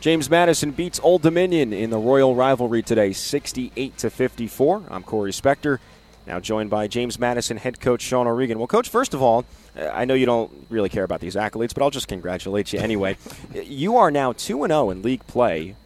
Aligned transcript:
James 0.00 0.30
Madison 0.30 0.70
beats 0.70 0.98
Old 1.02 1.20
Dominion 1.20 1.74
in 1.74 1.90
the 1.90 1.98
Royal 1.98 2.34
rivalry 2.34 2.80
today, 2.82 3.12
68 3.12 3.98
to 3.98 4.08
54. 4.08 4.84
I'm 4.88 5.02
Corey 5.02 5.30
Spector, 5.30 5.78
now 6.26 6.40
joined 6.40 6.70
by 6.70 6.88
James 6.88 7.18
Madison 7.18 7.58
head 7.58 7.80
coach 7.80 8.00
Sean 8.00 8.26
O'Regan. 8.26 8.56
Well, 8.56 8.66
coach, 8.66 8.88
first 8.88 9.12
of 9.12 9.20
all, 9.20 9.44
I 9.76 10.06
know 10.06 10.14
you 10.14 10.24
don't 10.24 10.50
really 10.70 10.88
care 10.88 11.04
about 11.04 11.20
these 11.20 11.34
accolades, 11.34 11.74
but 11.74 11.82
I'll 11.82 11.90
just 11.90 12.08
congratulate 12.08 12.72
you 12.72 12.78
anyway. 12.78 13.18
you 13.54 13.98
are 13.98 14.10
now 14.10 14.32
2 14.32 14.64
and 14.64 14.70
0 14.70 14.88
in 14.88 15.02
league 15.02 15.26
play 15.26 15.76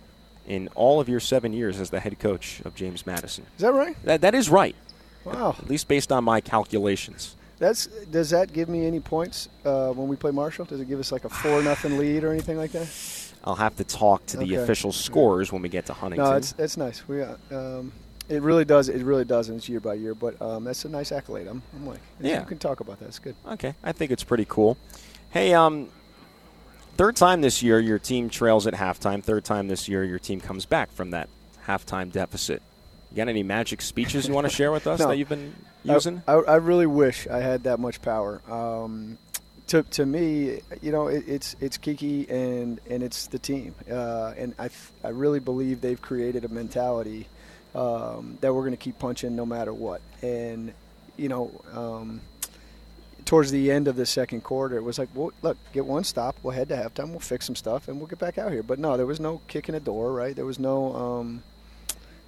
in 0.46 0.68
all 0.76 1.00
of 1.00 1.08
your 1.08 1.18
seven 1.18 1.52
years 1.52 1.80
as 1.80 1.90
the 1.90 1.98
head 1.98 2.20
coach 2.20 2.60
of 2.64 2.76
James 2.76 3.04
Madison. 3.04 3.44
Is 3.56 3.62
that 3.62 3.72
right? 3.72 3.96
That, 4.04 4.20
that 4.20 4.36
is 4.36 4.48
right. 4.48 4.76
Wow. 5.24 5.56
At 5.58 5.68
least 5.68 5.88
based 5.88 6.12
on 6.12 6.22
my 6.22 6.40
calculations. 6.40 7.34
That's 7.58 7.86
does 7.86 8.30
that 8.30 8.52
give 8.52 8.68
me 8.68 8.86
any 8.86 9.00
points 9.00 9.48
uh, 9.64 9.90
when 9.90 10.06
we 10.06 10.14
play 10.14 10.30
Marshall? 10.30 10.66
Does 10.66 10.80
it 10.80 10.88
give 10.88 11.00
us 11.00 11.10
like 11.10 11.24
a 11.24 11.28
four 11.28 11.62
nothing 11.62 11.98
lead 11.98 12.22
or 12.22 12.30
anything 12.30 12.58
like 12.58 12.72
that? 12.72 12.86
I'll 13.44 13.54
have 13.54 13.76
to 13.76 13.84
talk 13.84 14.24
to 14.26 14.36
the 14.38 14.44
Okay. 14.44 14.54
official 14.56 14.90
scores 14.90 15.52
when 15.52 15.62
we 15.62 15.68
get 15.68 15.86
to 15.86 15.92
Huntington. 15.92 16.24
No, 16.30 16.36
it's 16.36 16.54
it's 16.58 16.76
nice. 16.76 17.06
We 17.06 17.22
uh, 17.22 17.36
um, 17.52 17.92
it 18.28 18.40
really 18.42 18.64
does 18.64 18.88
it 18.88 19.02
really 19.02 19.24
does, 19.26 19.48
and 19.50 19.58
it's 19.58 19.68
year 19.68 19.80
by 19.80 19.94
year. 19.94 20.14
But 20.14 20.40
um, 20.40 20.64
that's 20.64 20.84
a 20.84 20.88
nice 20.88 21.12
accolade. 21.12 21.46
I'm, 21.46 21.62
I'm 21.74 21.86
like, 21.86 22.00
Yeah. 22.20 22.40
you 22.40 22.46
can 22.46 22.58
talk 22.58 22.80
about 22.80 22.98
that. 23.00 23.06
It's 23.06 23.18
good. 23.18 23.36
Okay, 23.46 23.74
I 23.84 23.92
think 23.92 24.10
it's 24.10 24.24
pretty 24.24 24.46
cool. 24.48 24.78
Hey, 25.30 25.52
um, 25.52 25.88
third 26.96 27.16
time 27.16 27.40
this 27.42 27.62
year 27.62 27.78
your 27.80 27.98
team 27.98 28.30
trails 28.30 28.66
at 28.66 28.74
halftime. 28.74 29.22
Third 29.22 29.44
time 29.44 29.68
this 29.68 29.88
year 29.88 30.04
your 30.04 30.18
team 30.18 30.40
comes 30.40 30.64
back 30.64 30.90
from 30.92 31.10
that 31.10 31.28
halftime 31.66 32.10
deficit. 32.10 32.62
You 33.10 33.18
got 33.18 33.28
any 33.28 33.42
magic 33.42 33.80
speeches 33.82 34.26
you 34.26 34.34
want 34.34 34.46
to 34.48 34.52
share 34.54 34.72
with 34.72 34.86
us 34.86 34.98
No. 35.00 35.08
that 35.08 35.18
you've 35.18 35.28
been 35.28 35.54
I- 35.88 35.92
using? 35.94 36.22
I, 36.26 36.32
I 36.32 36.54
really 36.56 36.86
wish 36.86 37.26
I 37.28 37.38
had 37.40 37.64
that 37.64 37.78
much 37.78 38.00
power. 38.00 38.40
Um, 38.50 39.18
to, 39.68 39.82
to 39.82 40.06
me, 40.06 40.60
you 40.82 40.92
know, 40.92 41.06
it, 41.08 41.24
it's 41.26 41.56
it's 41.60 41.76
Kiki 41.76 42.28
and, 42.28 42.80
and 42.88 43.02
it's 43.02 43.26
the 43.28 43.38
team, 43.38 43.74
uh, 43.90 44.32
and 44.36 44.54
I, 44.58 44.68
I 45.02 45.08
really 45.08 45.40
believe 45.40 45.80
they've 45.80 46.00
created 46.00 46.44
a 46.44 46.48
mentality 46.48 47.26
um, 47.74 48.38
that 48.40 48.52
we're 48.52 48.62
going 48.62 48.72
to 48.72 48.76
keep 48.76 48.98
punching 48.98 49.34
no 49.34 49.46
matter 49.46 49.72
what. 49.72 50.00
And 50.22 50.72
you 51.16 51.28
know, 51.28 51.50
um, 51.72 52.20
towards 53.24 53.50
the 53.50 53.70
end 53.70 53.88
of 53.88 53.96
the 53.96 54.06
second 54.06 54.42
quarter, 54.42 54.76
it 54.76 54.82
was 54.82 54.98
like, 54.98 55.08
well, 55.14 55.32
look, 55.42 55.56
get 55.72 55.86
one 55.86 56.04
stop, 56.04 56.36
we'll 56.42 56.54
head 56.54 56.68
to 56.68 56.76
halftime, 56.76 57.10
we'll 57.10 57.20
fix 57.20 57.46
some 57.46 57.56
stuff, 57.56 57.88
and 57.88 57.98
we'll 57.98 58.06
get 58.06 58.18
back 58.18 58.36
out 58.36 58.52
here. 58.52 58.62
But 58.62 58.78
no, 58.78 58.96
there 58.96 59.06
was 59.06 59.20
no 59.20 59.40
kicking 59.48 59.74
a 59.74 59.80
door, 59.80 60.12
right? 60.12 60.36
There 60.36 60.46
was 60.46 60.58
no. 60.58 60.94
Um, 60.94 61.42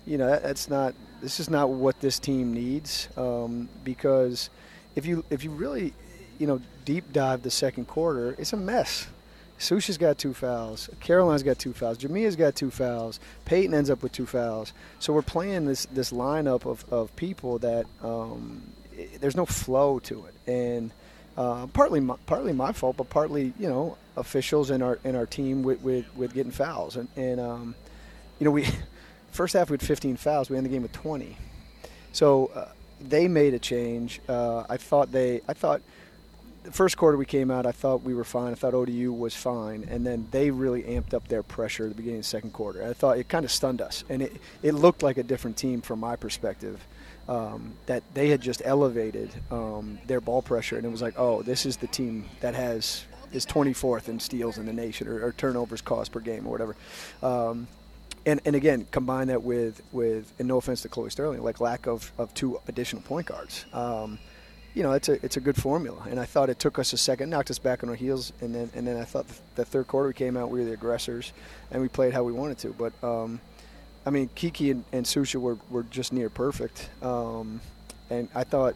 you 0.07 0.17
know 0.17 0.29
that, 0.29 0.43
that's 0.45 0.71
not 0.71 0.95
this 1.21 1.41
is 1.41 1.51
not 1.51 1.69
what 1.69 2.01
this 2.01 2.19
team 2.19 2.55
needs 2.55 3.09
um, 3.17 3.69
because 3.85 4.49
if 4.95 5.05
you 5.05 5.25
if 5.31 5.43
you 5.45 5.51
really 5.51 5.93
you 6.39 6.47
know 6.47 6.61
deep 6.85 7.13
dive 7.13 7.43
the 7.43 7.51
second 7.51 7.87
quarter 7.87 8.35
it's 8.39 8.53
a 8.53 8.57
mess 8.57 9.07
Susha's 9.59 9.97
got 9.97 10.19
two 10.19 10.35
fouls 10.35 10.91
Caroline's 11.01 11.43
got 11.43 11.59
two 11.59 11.73
fouls 11.73 11.99
Jamia's 11.99 12.37
got 12.37 12.55
two 12.55 12.71
fouls 12.71 13.19
Peyton 13.45 13.75
ends 13.75 13.91
up 13.91 14.03
with 14.03 14.13
two 14.13 14.27
fouls 14.27 14.73
so 14.99 15.13
we're 15.13 15.23
playing 15.23 15.65
this 15.65 15.87
this 15.87 16.13
lineup 16.13 16.67
of, 16.67 16.85
of 16.93 17.15
people 17.17 17.59
that 17.61 17.87
um, 18.03 18.63
i 18.99 19.09
there's 19.21 19.37
no 19.37 19.47
flow 19.47 19.99
to 19.99 20.27
it 20.27 20.51
and 20.51 20.91
uh, 21.37 21.67
partly 21.69 22.01
my, 22.01 22.17
partly 22.27 22.53
my 22.53 22.73
fault 22.73 22.97
but 22.97 23.09
partly 23.11 23.53
you 23.59 23.69
know 23.69 23.97
officials 24.17 24.71
in 24.71 24.83
our 24.83 24.99
in 25.05 25.15
our 25.15 25.27
team 25.27 25.63
with, 25.63 25.81
with, 25.83 26.05
with 26.17 26.33
getting 26.35 26.53
fouls 26.53 26.97
and, 26.97 27.09
and 27.17 27.41
um, 27.41 27.75
you 28.39 28.45
know 28.45 28.51
we 28.51 28.67
first 29.37 29.53
half 29.55 29.71
we 29.71 29.75
had 29.75 29.83
15 29.83 30.17
fouls. 30.17 30.51
We 30.51 30.57
ended 30.57 30.73
the 30.73 30.75
game 30.75 30.83
with 30.83 30.93
20. 30.93 31.37
So 32.13 32.47
uh, 32.55 32.69
they 33.01 33.29
made 33.29 33.55
a 33.55 33.59
change. 33.59 34.21
Uh, 34.29 34.65
I 34.69 34.79
thought 34.79 35.13
they. 35.13 35.43
I 35.47 35.53
thought 35.53 35.83
the 36.67 36.73
first 36.73 36.97
quarter 36.97 37.17
we 37.17 37.25
came 37.25 37.51
out. 37.51 37.65
I 37.65 37.73
thought 37.73 38.03
we 38.03 38.13
were 38.13 38.25
fine. 38.25 38.53
I 38.53 38.57
thought 38.57 38.75
ODU 38.75 39.13
was 39.13 39.35
fine, 39.35 39.87
and 39.89 40.05
then 40.05 40.27
they 40.33 40.51
really 40.51 40.83
amped 40.83 41.15
up 41.15 41.29
their 41.29 41.43
pressure 41.43 41.85
at 41.85 41.91
the 41.91 41.95
beginning 41.95 42.19
of 42.19 42.25
the 42.25 42.29
second 42.29 42.53
quarter. 42.53 42.85
I 42.85 42.93
thought 42.93 43.19
it 43.19 43.29
kind 43.29 43.45
of 43.45 43.53
stunned 43.53 43.81
us, 43.81 44.05
and 44.09 44.21
it 44.21 44.37
it 44.63 44.73
looked 44.73 45.03
like 45.03 45.17
a 45.17 45.23
different 45.23 45.57
team 45.57 45.81
from 45.81 46.01
my 46.01 46.17
perspective. 46.17 46.85
Um, 47.29 47.75
that 47.87 48.05
they 48.15 48.29
had 48.29 48.41
just 48.41 48.63
elevated 48.65 49.31
um, 49.51 49.99
their 50.07 50.21
ball 50.21 50.43
pressure, 50.43 50.77
and 50.77 50.87
it 50.87 50.91
was 50.91 51.03
like, 51.03 51.15
oh, 51.19 51.43
this 51.43 51.67
is 51.67 51.77
the 51.77 51.89
team 51.89 52.27
that 52.39 52.55
has 52.55 53.05
is 53.33 53.45
24th 53.45 54.09
in 54.09 54.21
steals 54.21 54.59
in 54.59 54.67
the 54.67 54.73
nation 54.73 55.09
or, 55.09 55.25
or 55.27 55.33
turnovers 55.33 55.81
cost 55.81 56.13
per 56.13 56.21
game 56.21 56.47
or 56.47 56.51
whatever. 56.51 56.77
Um, 57.25 57.67
and, 58.25 58.41
and 58.45 58.55
again, 58.55 58.87
combine 58.93 59.27
that 59.27 59.43
with, 59.43 59.83
with 59.91 60.33
and 60.39 60.47
no 60.47 60.59
offense 60.59 60.83
to 60.83 60.89
Chloe 60.89 61.11
Sterling, 61.11 61.43
like 61.43 61.61
lack 61.61 61.89
of, 61.89 62.13
of 62.17 62.33
two 62.35 62.61
additional 62.69 63.03
point 63.03 63.27
guards. 63.27 63.65
Um, 63.73 64.21
you 64.77 64.83
know, 64.83 64.93
it's 64.93 65.09
a 65.09 65.15
it's 65.25 65.39
a 65.39 65.41
good 65.41 65.57
formula, 65.57 66.07
and 66.11 66.21
I 66.21 66.27
thought 66.27 66.51
it 66.51 66.59
took 66.59 66.79
us 66.79 66.93
a 66.93 66.99
second, 66.99 67.31
knocked 67.31 67.51
us 67.51 67.59
back 67.59 67.83
on 67.83 67.89
our 67.89 67.95
heels, 67.95 68.35
and 68.43 68.55
then 68.55 68.71
and 68.75 68.87
then 68.87 68.99
I 68.99 69.05
thought 69.05 69.25
the 69.55 69.65
third 69.65 69.87
quarter 69.87 70.09
we 70.09 70.13
came 70.13 70.37
out, 70.37 70.51
we 70.51 70.59
were 70.61 70.67
the 70.67 70.75
aggressors, 70.75 71.33
and 71.71 71.81
we 71.81 71.89
played 71.89 72.13
how 72.13 72.23
we 72.25 72.33
wanted 72.33 72.59
to. 72.59 72.75
But 72.75 72.93
um, 73.03 73.41
I 74.05 74.11
mean, 74.11 74.29
Kiki 74.35 74.71
and, 74.71 74.85
and 74.93 75.07
Susha 75.07 75.37
were, 75.41 75.57
were 75.71 75.85
just 75.85 76.13
near 76.13 76.29
perfect, 76.29 76.91
um, 77.03 77.63
and 78.11 78.29
I 78.35 78.45
thought 78.45 78.75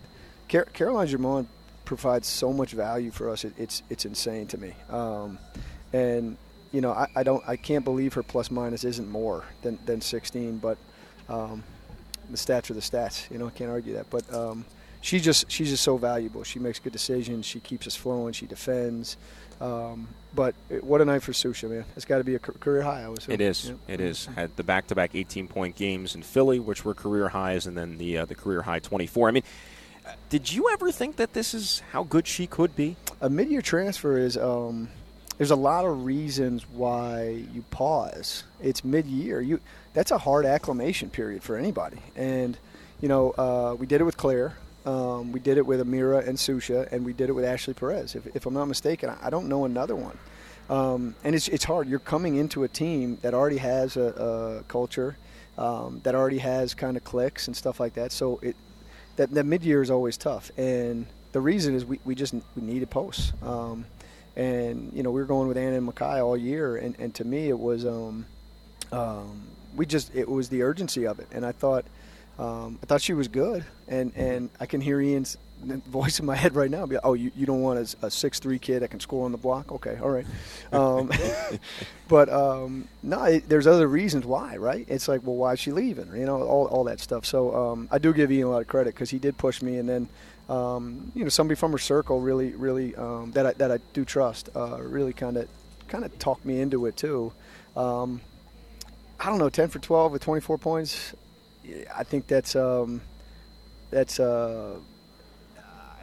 Car- 0.49 0.69
Caroline 0.73 1.07
Germond 1.07 1.47
provides 1.85 2.27
so 2.27 2.51
much 2.51 2.73
value 2.73 3.11
for 3.11 3.29
us. 3.29 3.45
It, 3.45 3.53
it's 3.59 3.83
it's 3.91 4.07
insane 4.07 4.47
to 4.47 4.59
me, 4.59 4.73
um, 4.89 5.39
and 5.93 6.39
you 6.73 6.81
know, 6.81 6.93
I, 6.93 7.09
I 7.15 7.23
don't, 7.25 7.47
I 7.47 7.57
can't 7.57 7.85
believe 7.85 8.15
her 8.15 8.23
plus 8.23 8.51
minus 8.51 8.85
isn't 8.85 9.09
more 9.11 9.45
than, 9.63 9.79
than 9.87 10.01
16, 10.01 10.59
but 10.59 10.79
um, 11.29 11.65
the 12.31 12.37
stats 12.37 12.71
are 12.71 12.75
the 12.75 12.81
stats. 12.81 13.29
You 13.31 13.39
know, 13.39 13.49
I 13.49 13.51
can't 13.51 13.71
argue 13.71 13.95
that. 13.95 14.09
But 14.09 14.33
she's 15.01 15.23
just, 15.23 15.51
she's 15.51 15.71
just 15.71 15.83
so 15.83 15.97
valuable. 15.97 16.45
She 16.45 16.59
makes 16.59 16.79
good 16.79 16.93
decisions. 16.93 17.47
She 17.47 17.61
keeps 17.61 17.87
us 17.87 17.97
flowing. 17.97 18.33
She 18.33 18.47
defends. 18.47 19.17
Um, 19.61 20.09
but 20.35 20.55
what 20.81 21.01
a 21.01 21.05
night 21.05 21.23
for 21.23 21.33
Susha, 21.33 21.69
man! 21.69 21.85
It's 21.95 22.07
got 22.07 22.19
to 22.19 22.25
be 22.25 22.35
a 22.35 22.39
career 22.39 22.83
high. 22.83 23.03
I 23.03 23.09
was. 23.09 23.29
It 23.29 23.41
is. 23.41 23.73
It 23.89 24.01
is. 24.01 24.27
Had 24.27 24.57
the 24.57 24.63
back-to-back 24.63 25.13
18-point 25.13 25.77
games 25.77 26.15
in 26.15 26.23
Philly, 26.23 26.59
which 26.59 26.85
were 26.85 26.95
career 26.95 27.29
highs, 27.29 27.67
and 27.67 27.77
then 27.77 27.99
the 27.99 28.19
uh, 28.19 28.25
the 28.25 28.35
career 28.35 28.63
high 28.63 28.79
24. 28.79 29.29
I 29.29 29.33
mean, 29.33 29.43
uh, 30.07 30.13
did 30.31 30.51
you 30.51 30.71
ever 30.73 30.91
think 30.91 31.17
that 31.17 31.35
this 31.35 31.53
is 31.53 31.83
how 31.93 32.05
good 32.05 32.27
she 32.27 32.47
could 32.47 32.75
be? 32.75 32.97
a 33.21 33.29
mid-year 33.29 33.63
transfer 33.63 34.19
is 34.19 34.37
um, 34.37 34.89
there's 35.39 35.51
a 35.51 35.57
lot 35.57 35.85
of 35.85 36.05
reasons 36.05 36.67
why 36.69 37.45
you 37.53 37.63
pause. 37.71 38.45
It's 38.63 38.85
mid-year. 38.85 39.41
You 39.41 39.61
that's 39.93 40.11
a 40.11 40.19
hard 40.19 40.47
acclimation 40.47 41.11
period 41.11 41.43
for 41.43 41.57
anybody. 41.57 41.99
And 42.17 42.57
you 43.01 43.09
know, 43.09 43.31
uh, 43.33 43.77
we 43.79 43.87
did 43.87 44.01
it 44.01 44.05
with 44.05 44.17
Claire. 44.17 44.55
Um, 44.91 45.31
we 45.31 45.39
did 45.39 45.57
it 45.57 45.65
with 45.65 45.81
Amira 45.81 46.27
and 46.27 46.37
Susha, 46.37 46.91
and 46.91 47.05
we 47.05 47.13
did 47.13 47.29
it 47.29 47.33
with 47.33 47.45
Ashley 47.45 47.75
Perez. 47.75 48.17
If, 48.17 48.27
if 48.35 48.47
I'm 48.47 48.55
not 48.55 48.65
mistaken, 48.65 49.09
I, 49.23 49.31
don't 49.31 49.49
know 49.49 49.65
another 49.65 49.95
one. 49.95 50.19
Um, 50.69 51.15
and 51.23 51.35
it's 51.35 51.47
it's 51.49 51.65
hard. 51.65 51.89
You're 51.89 52.01
coming 52.01 52.37
into 52.37 52.65
a 52.65 52.69
team 52.69 53.19
that 53.23 53.33
already 53.33 53.59
has 53.59 53.97
a, 53.97 54.61
a 54.61 54.65
culture, 54.65 55.17
um, 55.59 56.01
that 56.03 56.15
already 56.17 56.39
has 56.39 56.75
kind 56.75 56.97
of 56.97 57.05
clicks 57.05 57.47
and 57.47 57.57
stuff 57.57 57.79
like 57.79 57.95
that. 57.95 58.11
So 58.11 58.41
it 58.43 58.57
that, 59.17 59.31
that 59.31 59.47
mid 59.47 59.63
year 59.63 59.81
is 59.81 59.91
always 59.91 60.17
tough, 60.17 60.51
and 60.57 61.07
the 61.33 61.41
reason 61.41 61.75
is 61.75 61.85
we, 61.85 62.01
we 62.05 62.15
just 62.17 62.35
we 62.35 62.63
needed 62.63 62.91
posts, 62.91 63.33
um, 63.43 63.85
and 64.35 64.93
you 64.93 65.03
know 65.05 65.11
we 65.13 65.21
were 65.21 65.27
going 65.27 65.47
with 65.47 65.57
Anna 65.57 65.77
and 65.77 65.89
Makai 65.89 66.25
all 66.25 66.37
year, 66.37 66.77
and, 66.77 66.97
and 66.99 67.15
to 67.17 67.25
me 67.25 67.49
it 67.49 67.59
was 67.59 67.85
um, 67.87 68.27
um, 68.91 69.43
we 69.77 69.87
just 69.87 70.15
it 70.15 70.29
was 70.29 70.49
the 70.49 70.63
urgency 70.63 71.07
of 71.07 71.21
it, 71.21 71.29
and 71.33 71.45
I 71.47 71.53
thought 71.53 71.85
um, 72.41 72.79
I 72.83 72.87
thought 72.87 73.03
she 73.03 73.13
was 73.13 73.29
good, 73.29 73.65
and 73.87 74.13
and 74.17 74.49
I 74.59 74.65
can 74.65 74.81
hear 74.81 74.99
Ian's 74.99 75.37
voice 75.87 76.21
in 76.21 76.25
my 76.25 76.35
head 76.35 76.55
right 76.55 76.71
now. 76.71 76.87
Be 76.87 76.95
like, 76.95 77.05
oh, 77.05 77.13
you, 77.13 77.31
you 77.37 77.45
don't 77.45 77.61
want 77.61 77.79
a, 78.03 78.07
a 78.07 78.11
six 78.11 78.39
three 78.39 78.59
kid 78.59 78.81
that 78.81 78.89
can 78.89 78.99
score 78.99 79.27
on 79.27 79.33
the 79.33 79.39
block? 79.39 79.71
Okay, 79.73 79.99
all 80.03 80.09
right. 80.09 80.25
Um, 80.73 81.13
but 82.09 82.31
um, 82.31 82.89
no, 83.03 83.23
it, 83.25 83.47
there's 83.47 83.67
other 83.67 83.87
reasons 83.87 84.25
why, 84.25 84.57
right? 84.57 84.87
It's 84.89 85.07
like, 85.07 85.21
well, 85.23 85.37
why 85.37 85.53
is 85.53 85.61
she 85.61 85.71
leaving? 85.71 86.15
You 86.15 86.25
know, 86.25 86.43
all, 86.43 86.67
all 86.69 86.85
that 86.85 86.99
stuff. 86.99 87.27
So 87.27 87.55
um, 87.55 87.89
I 87.91 87.99
do 87.99 88.15
give 88.15 88.33
Ian 88.33 88.47
a 88.47 88.51
lot 88.51 88.63
of 88.63 88.69
credit 88.69 88.95
because 88.95 89.11
he 89.11 89.19
did 89.19 89.37
push 89.37 89.61
me, 89.61 89.77
and 89.77 89.87
then 89.87 90.09
um, 90.49 91.13
you 91.15 91.25
know 91.25 91.29
somebody 91.29 91.57
from 91.57 91.73
her 91.73 91.79
circle 91.79 92.21
really, 92.21 92.53
really 92.53 92.97
um, 92.97 93.33
that 93.33 93.45
I, 93.45 93.53
that 93.55 93.71
I 93.71 93.81
do 93.93 94.07
trust, 94.07 94.49
uh, 94.57 94.79
really 94.81 95.13
kind 95.13 95.37
of 95.37 95.47
kind 95.89 96.07
of 96.07 96.19
talked 96.19 96.47
me 96.47 96.63
into 96.63 96.87
it 96.87 96.97
too. 96.97 97.35
Um, 97.77 98.23
I 99.19 99.27
don't 99.27 99.39
know, 99.39 99.51
ten 99.51 99.69
for 99.69 99.79
twelve 99.79 100.13
with 100.13 100.23
24 100.23 100.57
points. 100.57 101.15
I 101.95 102.05
think 102.05 102.27
that's 102.27 102.57
um, 102.57 103.01
that's. 103.91 104.21
Uh, 104.21 104.77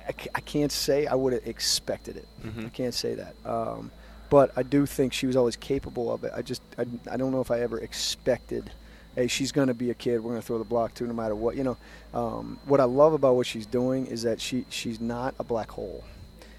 I, 0.07 0.13
I 0.35 0.39
can't 0.41 0.71
say 0.71 1.05
I 1.05 1.15
would 1.15 1.33
have 1.33 1.45
expected 1.45 2.15
it. 2.17 2.27
I 2.65 2.69
can't 2.69 2.93
say 2.93 3.15
that. 3.15 3.35
Um, 3.45 3.91
but 4.29 4.51
I 4.55 4.63
do 4.63 4.85
think 4.85 5.13
she 5.13 5.27
was 5.27 5.35
always 5.35 5.55
capable 5.55 6.11
of 6.13 6.23
it. 6.23 6.31
I 6.35 6.41
just 6.41 6.61
I, 6.77 6.85
I 7.11 7.17
don't 7.17 7.31
know 7.31 7.41
if 7.41 7.51
I 7.51 7.59
ever 7.59 7.79
expected, 7.79 8.71
hey, 9.15 9.27
she's 9.27 9.51
going 9.51 9.67
to 9.67 9.73
be 9.73 9.89
a 9.89 9.93
kid. 9.93 10.21
We're 10.21 10.31
going 10.31 10.41
to 10.41 10.45
throw 10.47 10.57
the 10.57 10.63
block 10.63 10.93
to 10.95 11.05
no 11.05 11.13
matter 11.13 11.35
what. 11.35 11.55
You 11.55 11.63
know, 11.63 11.77
um, 12.13 12.59
what 12.65 12.79
I 12.79 12.85
love 12.85 13.13
about 13.13 13.35
what 13.35 13.47
she's 13.47 13.65
doing 13.65 14.05
is 14.07 14.23
that 14.23 14.39
she 14.39 14.65
she's 14.69 14.99
not 14.99 15.35
a 15.39 15.43
black 15.43 15.71
hole. 15.71 16.03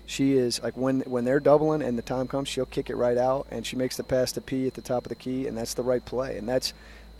She 0.07 0.39
is 0.39 0.63
like 0.63 0.77
when 0.77 1.01
when 1.03 1.25
they're 1.25 1.41
doubling 1.41 1.83
and 1.83 1.99
the 1.99 2.03
time 2.03 2.29
comes, 2.29 2.49
she'll 2.49 2.67
kick 2.67 2.89
it 2.91 2.97
right 2.97 3.19
out 3.19 3.47
and 3.51 3.67
she 3.67 3.77
makes 3.77 3.97
the 3.97 4.05
pass 4.05 4.33
to 4.33 4.41
P 4.41 4.67
at 4.67 4.75
the 4.75 4.83
top 4.83 5.05
of 5.05 5.11
the 5.11 5.15
key, 5.15 5.47
and 5.47 5.57
that's 5.57 5.75
the 5.75 5.83
right 5.83 6.05
play. 6.05 6.39
And 6.39 6.49
that's 6.49 6.73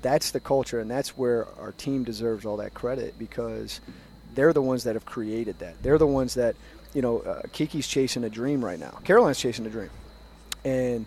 that's 0.03 0.31
the 0.31 0.41
culture, 0.41 0.81
and 0.81 0.91
that's 0.91 1.17
where 1.17 1.47
our 1.59 1.73
team 1.73 2.05
deserves 2.05 2.47
all 2.47 2.59
that 2.59 2.75
credit 2.75 3.19
because 3.19 3.81
they're 4.35 4.53
the 4.53 4.63
ones 4.63 4.85
that 4.85 4.95
have 4.95 5.05
created 5.05 5.59
that. 5.59 5.83
They're 5.83 5.99
the 5.99 6.07
ones 6.07 6.35
that, 6.35 6.57
you 6.95 7.03
know, 7.03 7.21
uh, 7.21 7.43
Kiki's 7.53 7.89
chasing 7.89 8.25
a 8.25 8.31
dream 8.31 8.65
right 8.65 8.79
now. 8.79 8.99
Caroline's 9.05 9.41
chasing 9.41 9.67
a 9.67 9.71
dream, 9.71 9.91
and 10.65 11.07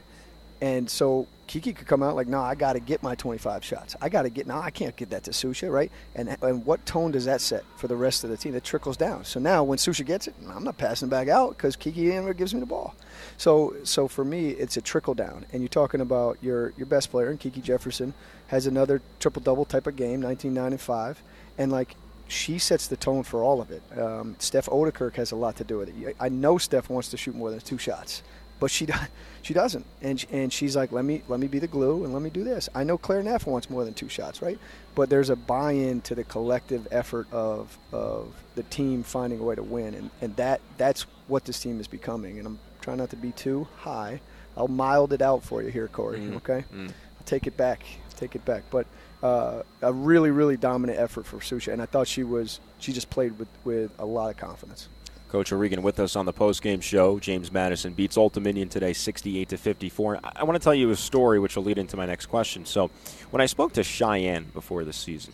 and 0.61 0.87
so 0.87 1.27
Kiki 1.47 1.73
could 1.73 1.87
come 1.87 2.03
out 2.03 2.15
like, 2.15 2.27
no, 2.27 2.39
I 2.39 2.53
got 2.55 2.73
to 2.73 2.79
get 2.79 3.01
my 3.03 3.15
25 3.15 3.65
shots. 3.65 3.95
I 3.99 4.09
got 4.09 4.21
to 4.21 4.29
get, 4.29 4.47
no, 4.47 4.57
I 4.57 4.69
can't 4.69 4.95
get 4.95 5.09
that 5.09 5.23
to 5.23 5.31
Susha, 5.31 5.69
right? 5.69 5.91
And, 6.15 6.37
and 6.41 6.65
what 6.65 6.85
tone 6.85 7.11
does 7.11 7.25
that 7.25 7.41
set 7.41 7.65
for 7.75 7.87
the 7.87 7.95
rest 7.95 8.23
of 8.23 8.29
the 8.29 8.37
team? 8.37 8.53
That 8.53 8.63
trickles 8.63 8.95
down. 8.95 9.25
So 9.25 9.39
now 9.39 9.63
when 9.63 9.79
Susha 9.79 10.05
gets 10.05 10.27
it, 10.27 10.35
I'm 10.47 10.63
not 10.63 10.77
passing 10.77 11.09
back 11.09 11.27
out 11.27 11.57
because 11.57 11.75
Kiki 11.75 12.05
never 12.05 12.33
gives 12.33 12.53
me 12.53 12.59
the 12.59 12.67
ball. 12.67 12.95
So, 13.37 13.75
so 13.83 14.07
for 14.07 14.23
me, 14.23 14.51
it's 14.51 14.77
a 14.77 14.81
trickle 14.81 15.15
down. 15.15 15.45
And 15.51 15.61
you're 15.61 15.67
talking 15.67 15.99
about 15.99 16.37
your, 16.41 16.73
your 16.77 16.85
best 16.85 17.09
player, 17.11 17.29
and 17.29 17.39
Kiki 17.39 17.59
Jefferson 17.59 18.13
has 18.47 18.67
another 18.67 19.01
triple 19.19 19.41
double 19.41 19.65
type 19.65 19.87
of 19.87 19.95
game, 19.95 20.21
19, 20.21 20.53
9, 20.53 20.71
and 20.71 20.79
5. 20.79 21.23
And 21.57 21.71
like, 21.71 21.95
she 22.27 22.59
sets 22.59 22.87
the 22.87 22.95
tone 22.95 23.23
for 23.23 23.43
all 23.43 23.59
of 23.59 23.71
it. 23.71 23.81
Um, 23.99 24.37
Steph 24.39 24.67
Ouderkirk 24.67 25.15
has 25.15 25.31
a 25.31 25.35
lot 25.35 25.57
to 25.57 25.65
do 25.65 25.79
with 25.79 25.89
it. 25.89 26.15
I 26.17 26.29
know 26.29 26.57
Steph 26.57 26.89
wants 26.89 27.09
to 27.09 27.17
shoot 27.17 27.35
more 27.35 27.51
than 27.51 27.59
two 27.59 27.77
shots 27.77 28.23
but 28.61 28.71
she 28.71 28.87
she 29.41 29.53
doesn't, 29.53 29.85
and 30.01 30.23
and 30.31 30.53
she's 30.53 30.77
like, 30.77 30.93
let 30.93 31.03
me 31.03 31.23
let 31.27 31.41
me 31.41 31.47
be 31.47 31.59
the 31.59 31.67
glue 31.67 32.05
and 32.05 32.13
let 32.13 32.21
me 32.21 32.29
do 32.29 32.45
this. 32.45 32.69
I 32.73 32.85
know 32.85 32.97
Claire 32.97 33.23
Neff 33.23 33.45
wants 33.45 33.69
more 33.69 33.83
than 33.83 33.93
two 33.93 34.07
shots, 34.07 34.41
right? 34.41 34.57
But 34.95 35.09
there's 35.09 35.29
a 35.29 35.35
buy-in 35.35 36.01
to 36.01 36.15
the 36.15 36.23
collective 36.23 36.87
effort 36.91 37.27
of 37.33 37.77
of 37.91 38.33
the 38.55 38.63
team 38.63 39.03
finding 39.03 39.39
a 39.39 39.43
way 39.43 39.55
to 39.55 39.63
win, 39.63 39.95
and 39.95 40.09
and 40.21 40.35
that 40.37 40.61
that's 40.77 41.01
what 41.27 41.43
this 41.43 41.59
team 41.59 41.81
is 41.81 41.87
becoming. 41.87 42.37
And 42.37 42.47
I'm 42.47 42.59
trying 42.79 42.97
not 42.97 43.09
to 43.09 43.17
be 43.17 43.31
too 43.31 43.67
high. 43.77 44.21
I'll 44.55 44.67
mild 44.67 45.11
it 45.11 45.21
out 45.21 45.43
for 45.43 45.63
you 45.63 45.69
here, 45.69 45.87
Corey. 45.87 46.19
Mm. 46.19 46.35
Okay, 46.37 46.63
mm. 46.73 46.87
I'll 46.87 47.25
take 47.25 47.47
it 47.47 47.57
back, 47.57 47.83
take 48.15 48.35
it 48.35 48.45
back. 48.45 48.63
But 48.69 48.85
uh, 49.23 49.63
a 49.81 49.91
really 49.91 50.29
really 50.29 50.55
dominant 50.55 50.99
effort 50.99 51.25
for 51.25 51.37
Susha, 51.37 51.73
and 51.73 51.81
I 51.81 51.87
thought 51.87 52.07
she 52.07 52.23
was 52.23 52.59
she 52.77 52.93
just 52.93 53.09
played 53.09 53.39
with 53.39 53.49
with 53.63 53.91
a 53.97 54.05
lot 54.05 54.29
of 54.29 54.37
confidence. 54.37 54.87
Coach 55.31 55.53
O'Regan 55.53 55.81
with 55.81 55.97
us 56.01 56.17
on 56.17 56.25
the 56.25 56.33
post-game 56.33 56.81
show. 56.81 57.17
James 57.17 57.53
Madison 57.53 57.93
beats 57.93 58.17
Old 58.17 58.33
Dominion 58.33 58.67
today 58.67 58.91
68 58.91 59.47
to 59.47 59.57
54. 59.57 60.19
I 60.35 60.43
want 60.43 60.59
to 60.59 60.63
tell 60.63 60.75
you 60.75 60.89
a 60.89 60.95
story 60.95 61.39
which 61.39 61.55
will 61.55 61.63
lead 61.63 61.77
into 61.77 61.95
my 61.95 62.05
next 62.05 62.25
question. 62.25 62.65
So, 62.65 62.91
when 63.29 63.39
I 63.39 63.45
spoke 63.45 63.71
to 63.73 63.83
Cheyenne 63.83 64.47
before 64.53 64.83
the 64.83 64.91
season, 64.91 65.31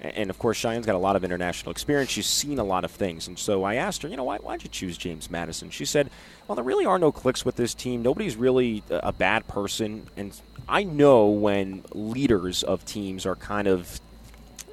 and 0.00 0.30
of 0.30 0.38
course 0.38 0.58
Cheyenne's 0.58 0.86
got 0.86 0.94
a 0.94 0.98
lot 0.98 1.16
of 1.16 1.24
international 1.24 1.72
experience, 1.72 2.10
she's 2.10 2.28
seen 2.28 2.60
a 2.60 2.64
lot 2.64 2.84
of 2.84 2.92
things, 2.92 3.26
and 3.26 3.36
so 3.36 3.64
I 3.64 3.74
asked 3.74 4.02
her, 4.02 4.08
you 4.08 4.16
know, 4.16 4.22
why, 4.22 4.38
why'd 4.38 4.62
you 4.62 4.68
choose 4.68 4.96
James 4.96 5.28
Madison? 5.28 5.70
She 5.70 5.86
said, 5.86 6.08
well, 6.46 6.54
there 6.54 6.64
really 6.64 6.86
are 6.86 7.00
no 7.00 7.10
clicks 7.10 7.44
with 7.44 7.56
this 7.56 7.74
team. 7.74 8.00
Nobody's 8.00 8.36
really 8.36 8.84
a 8.90 9.12
bad 9.12 9.48
person, 9.48 10.06
and 10.16 10.40
I 10.68 10.84
know 10.84 11.26
when 11.26 11.82
leaders 11.92 12.62
of 12.62 12.84
teams 12.84 13.26
are 13.26 13.34
kind 13.34 13.66
of 13.66 14.00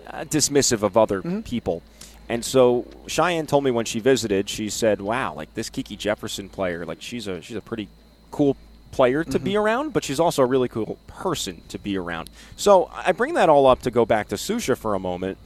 uh, 0.06 0.26
dismissive 0.26 0.84
of 0.84 0.96
other 0.96 1.22
mm-hmm. 1.22 1.42
people. 1.42 1.82
And 2.30 2.46
so 2.46 2.86
Cheyenne 3.08 3.48
told 3.48 3.64
me 3.64 3.72
when 3.72 3.86
she 3.86 4.00
visited, 4.00 4.48
she 4.48 4.70
said, 4.70 5.02
"Wow, 5.02 5.34
like 5.34 5.56
this 5.56 5.70
Kiki 5.72 5.98
Jefferson 5.98 6.48
player, 6.48 6.86
like 6.86 7.02
she's 7.02 7.28
a 7.28 7.42
she's 7.42 7.58
a 7.58 7.62
pretty 7.62 7.90
cool 8.30 8.56
player 8.92 9.24
to 9.24 9.32
mm-hmm. 9.32 9.44
be 9.44 9.58
around, 9.58 9.94
but 9.94 10.04
she's 10.04 10.20
also 10.20 10.44
a 10.44 10.46
really 10.46 10.68
cool 10.68 11.00
person 11.08 11.64
to 11.70 11.80
be 11.80 11.98
around." 11.98 12.30
So 12.56 12.92
I 12.94 13.14
bring 13.14 13.34
that 13.34 13.50
all 13.50 13.66
up 13.66 13.82
to 13.82 13.92
go 13.92 14.06
back 14.06 14.28
to 14.28 14.36
Susha 14.36 14.78
for 14.78 14.94
a 14.94 15.00
moment. 15.00 15.40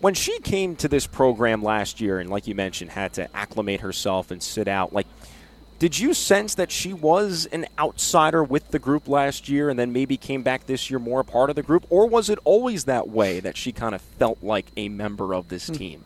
When 0.00 0.14
she 0.14 0.40
came 0.40 0.74
to 0.76 0.88
this 0.88 1.06
program 1.06 1.62
last 1.62 2.00
year, 2.00 2.18
and 2.18 2.30
like 2.30 2.46
you 2.48 2.54
mentioned, 2.54 2.92
had 2.92 3.12
to 3.14 3.36
acclimate 3.36 3.82
herself 3.82 4.30
and 4.30 4.42
sit 4.42 4.66
out, 4.66 4.92
like. 4.92 5.06
Did 5.78 5.98
you 5.98 6.14
sense 6.14 6.54
that 6.54 6.70
she 6.70 6.92
was 6.92 7.46
an 7.46 7.66
outsider 7.76 8.44
with 8.44 8.70
the 8.70 8.78
group 8.78 9.08
last 9.08 9.48
year 9.48 9.68
and 9.68 9.76
then 9.76 9.92
maybe 9.92 10.16
came 10.16 10.44
back 10.44 10.66
this 10.66 10.88
year 10.88 11.00
more 11.00 11.18
a 11.18 11.24
part 11.24 11.50
of 11.50 11.56
the 11.56 11.62
group? 11.64 11.84
Or 11.90 12.08
was 12.08 12.30
it 12.30 12.38
always 12.44 12.84
that 12.84 13.08
way 13.08 13.40
that 13.40 13.56
she 13.56 13.72
kind 13.72 13.92
of 13.92 14.00
felt 14.00 14.44
like 14.44 14.66
a 14.76 14.88
member 14.88 15.34
of 15.34 15.48
this 15.48 15.66
hmm. 15.66 15.74
team? 15.74 16.04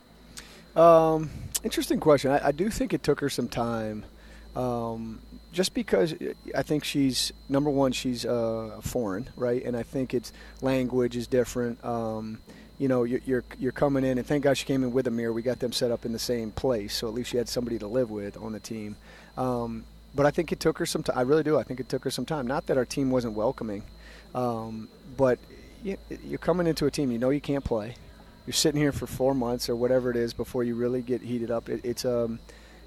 Um, 0.76 1.30
interesting 1.64 2.00
question. 2.00 2.30
I, 2.30 2.48
I, 2.48 2.52
do 2.52 2.68
think 2.68 2.92
it 2.92 3.02
took 3.02 3.20
her 3.20 3.30
some 3.30 3.48
time, 3.48 4.04
um, 4.54 5.20
just 5.52 5.72
because 5.72 6.14
I 6.54 6.62
think 6.62 6.84
she's 6.84 7.32
number 7.48 7.70
one. 7.70 7.92
She's 7.92 8.26
uh, 8.26 8.78
foreign, 8.82 9.30
right? 9.36 9.64
And 9.64 9.74
I 9.74 9.82
think 9.82 10.12
it's 10.12 10.34
language 10.60 11.16
is 11.16 11.26
different. 11.26 11.82
Um, 11.82 12.40
you 12.78 12.88
know, 12.88 13.04
you're, 13.04 13.20
you're, 13.24 13.44
you're 13.58 13.72
coming 13.72 14.04
in, 14.04 14.18
and 14.18 14.26
thank 14.26 14.44
God 14.44 14.58
she 14.58 14.66
came 14.66 14.84
in 14.84 14.92
with 14.92 15.06
Amir. 15.06 15.32
We 15.32 15.40
got 15.40 15.60
them 15.60 15.72
set 15.72 15.90
up 15.90 16.04
in 16.04 16.12
the 16.12 16.18
same 16.18 16.50
place, 16.50 16.94
so 16.94 17.08
at 17.08 17.14
least 17.14 17.30
she 17.30 17.38
had 17.38 17.48
somebody 17.48 17.78
to 17.78 17.86
live 17.86 18.10
with 18.10 18.36
on 18.36 18.52
the 18.52 18.60
team. 18.60 18.96
Um, 19.38 19.84
but 20.14 20.26
I 20.26 20.30
think 20.30 20.52
it 20.52 20.60
took 20.60 20.76
her 20.76 20.84
some 20.84 21.02
time. 21.02 21.16
I 21.16 21.22
really 21.22 21.42
do. 21.42 21.58
I 21.58 21.62
think 21.62 21.80
it 21.80 21.88
took 21.88 22.04
her 22.04 22.10
some 22.10 22.26
time. 22.26 22.46
Not 22.46 22.66
that 22.66 22.76
our 22.76 22.84
team 22.84 23.10
wasn't 23.10 23.32
welcoming, 23.32 23.82
um, 24.34 24.88
but 25.16 25.38
you're 25.82 26.38
coming 26.38 26.66
into 26.66 26.84
a 26.84 26.90
team 26.90 27.12
you 27.12 27.18
know 27.18 27.30
you 27.30 27.40
can't 27.40 27.62
play 27.62 27.94
you're 28.46 28.54
sitting 28.54 28.80
here 28.80 28.92
for 28.92 29.06
four 29.06 29.34
months 29.34 29.68
or 29.68 29.76
whatever 29.76 30.10
it 30.10 30.16
is 30.16 30.32
before 30.32 30.62
you 30.64 30.74
really 30.74 31.02
get 31.02 31.20
heated 31.20 31.50
up. 31.50 31.68
It, 31.68 31.84
it's 31.84 32.04
um, 32.04 32.38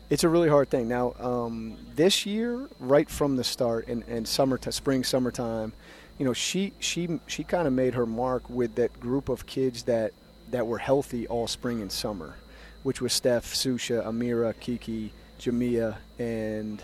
it's 0.10 0.24
a 0.24 0.30
really 0.30 0.50
hard 0.50 0.70
thing. 0.70 0.88
Now, 0.88 1.14
um, 1.20 1.78
this 1.96 2.26
year, 2.26 2.68
right 2.80 3.08
from 3.10 3.36
the 3.36 3.44
start, 3.44 3.88
and, 3.88 4.04
and 4.08 4.28
summer, 4.28 4.58
to 4.60 4.72
spring, 4.72 5.04
summertime, 5.04 5.74
you 6.18 6.26
know, 6.26 6.34
she 6.34 6.74
she 6.80 7.20
she 7.28 7.44
kind 7.44 7.68
of 7.68 7.74
made 7.74 7.94
her 7.94 8.06
mark 8.06 8.50
with 8.50 8.76
that 8.76 9.00
group 9.00 9.30
of 9.30 9.46
kids 9.46 9.84
that 9.84 10.14
that 10.52 10.66
were 10.66 10.80
healthy 10.80 11.28
all 11.28 11.48
spring 11.48 11.82
and 11.82 11.92
summer, 11.92 12.36
which 12.84 13.02
was 13.02 13.14
Steph, 13.14 13.54
Susha, 13.54 14.06
Amira, 14.06 14.58
Kiki, 14.60 15.12
Jamia, 15.40 15.98
and 16.18 16.82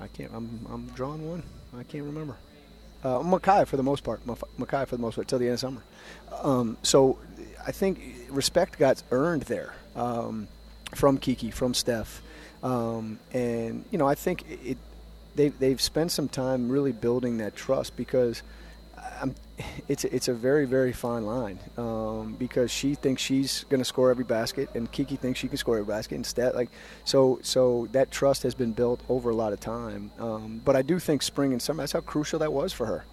I 0.00 0.06
can't. 0.08 0.32
I'm 0.34 0.66
I'm 0.70 0.86
drawing 0.88 1.28
one. 1.28 1.42
I 1.76 1.82
can't 1.82 2.04
remember. 2.04 2.36
Uh, 3.06 3.20
Makai 3.20 3.64
for 3.68 3.76
the 3.76 3.84
most 3.84 4.02
part. 4.02 4.26
Makai 4.26 4.84
for 4.84 4.96
the 4.96 5.02
most 5.02 5.14
part 5.14 5.28
till 5.28 5.38
the 5.38 5.44
end 5.44 5.54
of 5.54 5.60
summer. 5.60 5.82
Um, 6.42 6.76
so 6.82 7.20
I 7.64 7.70
think 7.70 8.00
respect 8.30 8.80
got 8.80 9.00
earned 9.12 9.42
there 9.42 9.74
um, 9.94 10.48
from 10.92 11.16
Kiki, 11.18 11.52
from 11.52 11.72
Steph, 11.72 12.20
um, 12.64 13.20
and 13.32 13.84
you 13.92 13.98
know 13.98 14.08
I 14.08 14.16
think 14.16 14.44
it. 14.50 14.76
They 15.36 15.50
they've 15.50 15.80
spent 15.80 16.10
some 16.10 16.28
time 16.28 16.68
really 16.68 16.90
building 16.90 17.38
that 17.38 17.54
trust 17.54 17.96
because 17.96 18.42
it's 19.88 20.04
it's 20.04 20.28
a 20.28 20.34
very 20.34 20.66
very 20.66 20.92
fine 20.92 21.24
line 21.24 21.58
um, 21.78 22.34
because 22.38 22.70
she 22.70 22.94
thinks 22.94 23.22
she's 23.22 23.64
going 23.68 23.80
to 23.80 23.84
score 23.84 24.10
every 24.10 24.24
basket 24.24 24.68
and 24.74 24.90
Kiki 24.92 25.16
thinks 25.16 25.38
she 25.38 25.48
can 25.48 25.56
score 25.56 25.78
every 25.78 25.92
basket 25.92 26.16
instead 26.16 26.54
like 26.54 26.70
so 27.04 27.38
so 27.42 27.88
that 27.92 28.10
trust 28.10 28.42
has 28.42 28.54
been 28.54 28.72
built 28.72 29.00
over 29.08 29.30
a 29.30 29.34
lot 29.34 29.52
of 29.52 29.60
time 29.60 30.10
um, 30.18 30.60
but 30.64 30.76
I 30.76 30.82
do 30.82 30.98
think 30.98 31.22
spring 31.22 31.52
and 31.52 31.62
summer 31.62 31.82
that's 31.82 31.92
how 31.92 32.00
crucial 32.00 32.38
that 32.40 32.52
was 32.52 32.72
for 32.72 32.86
her 32.86 33.04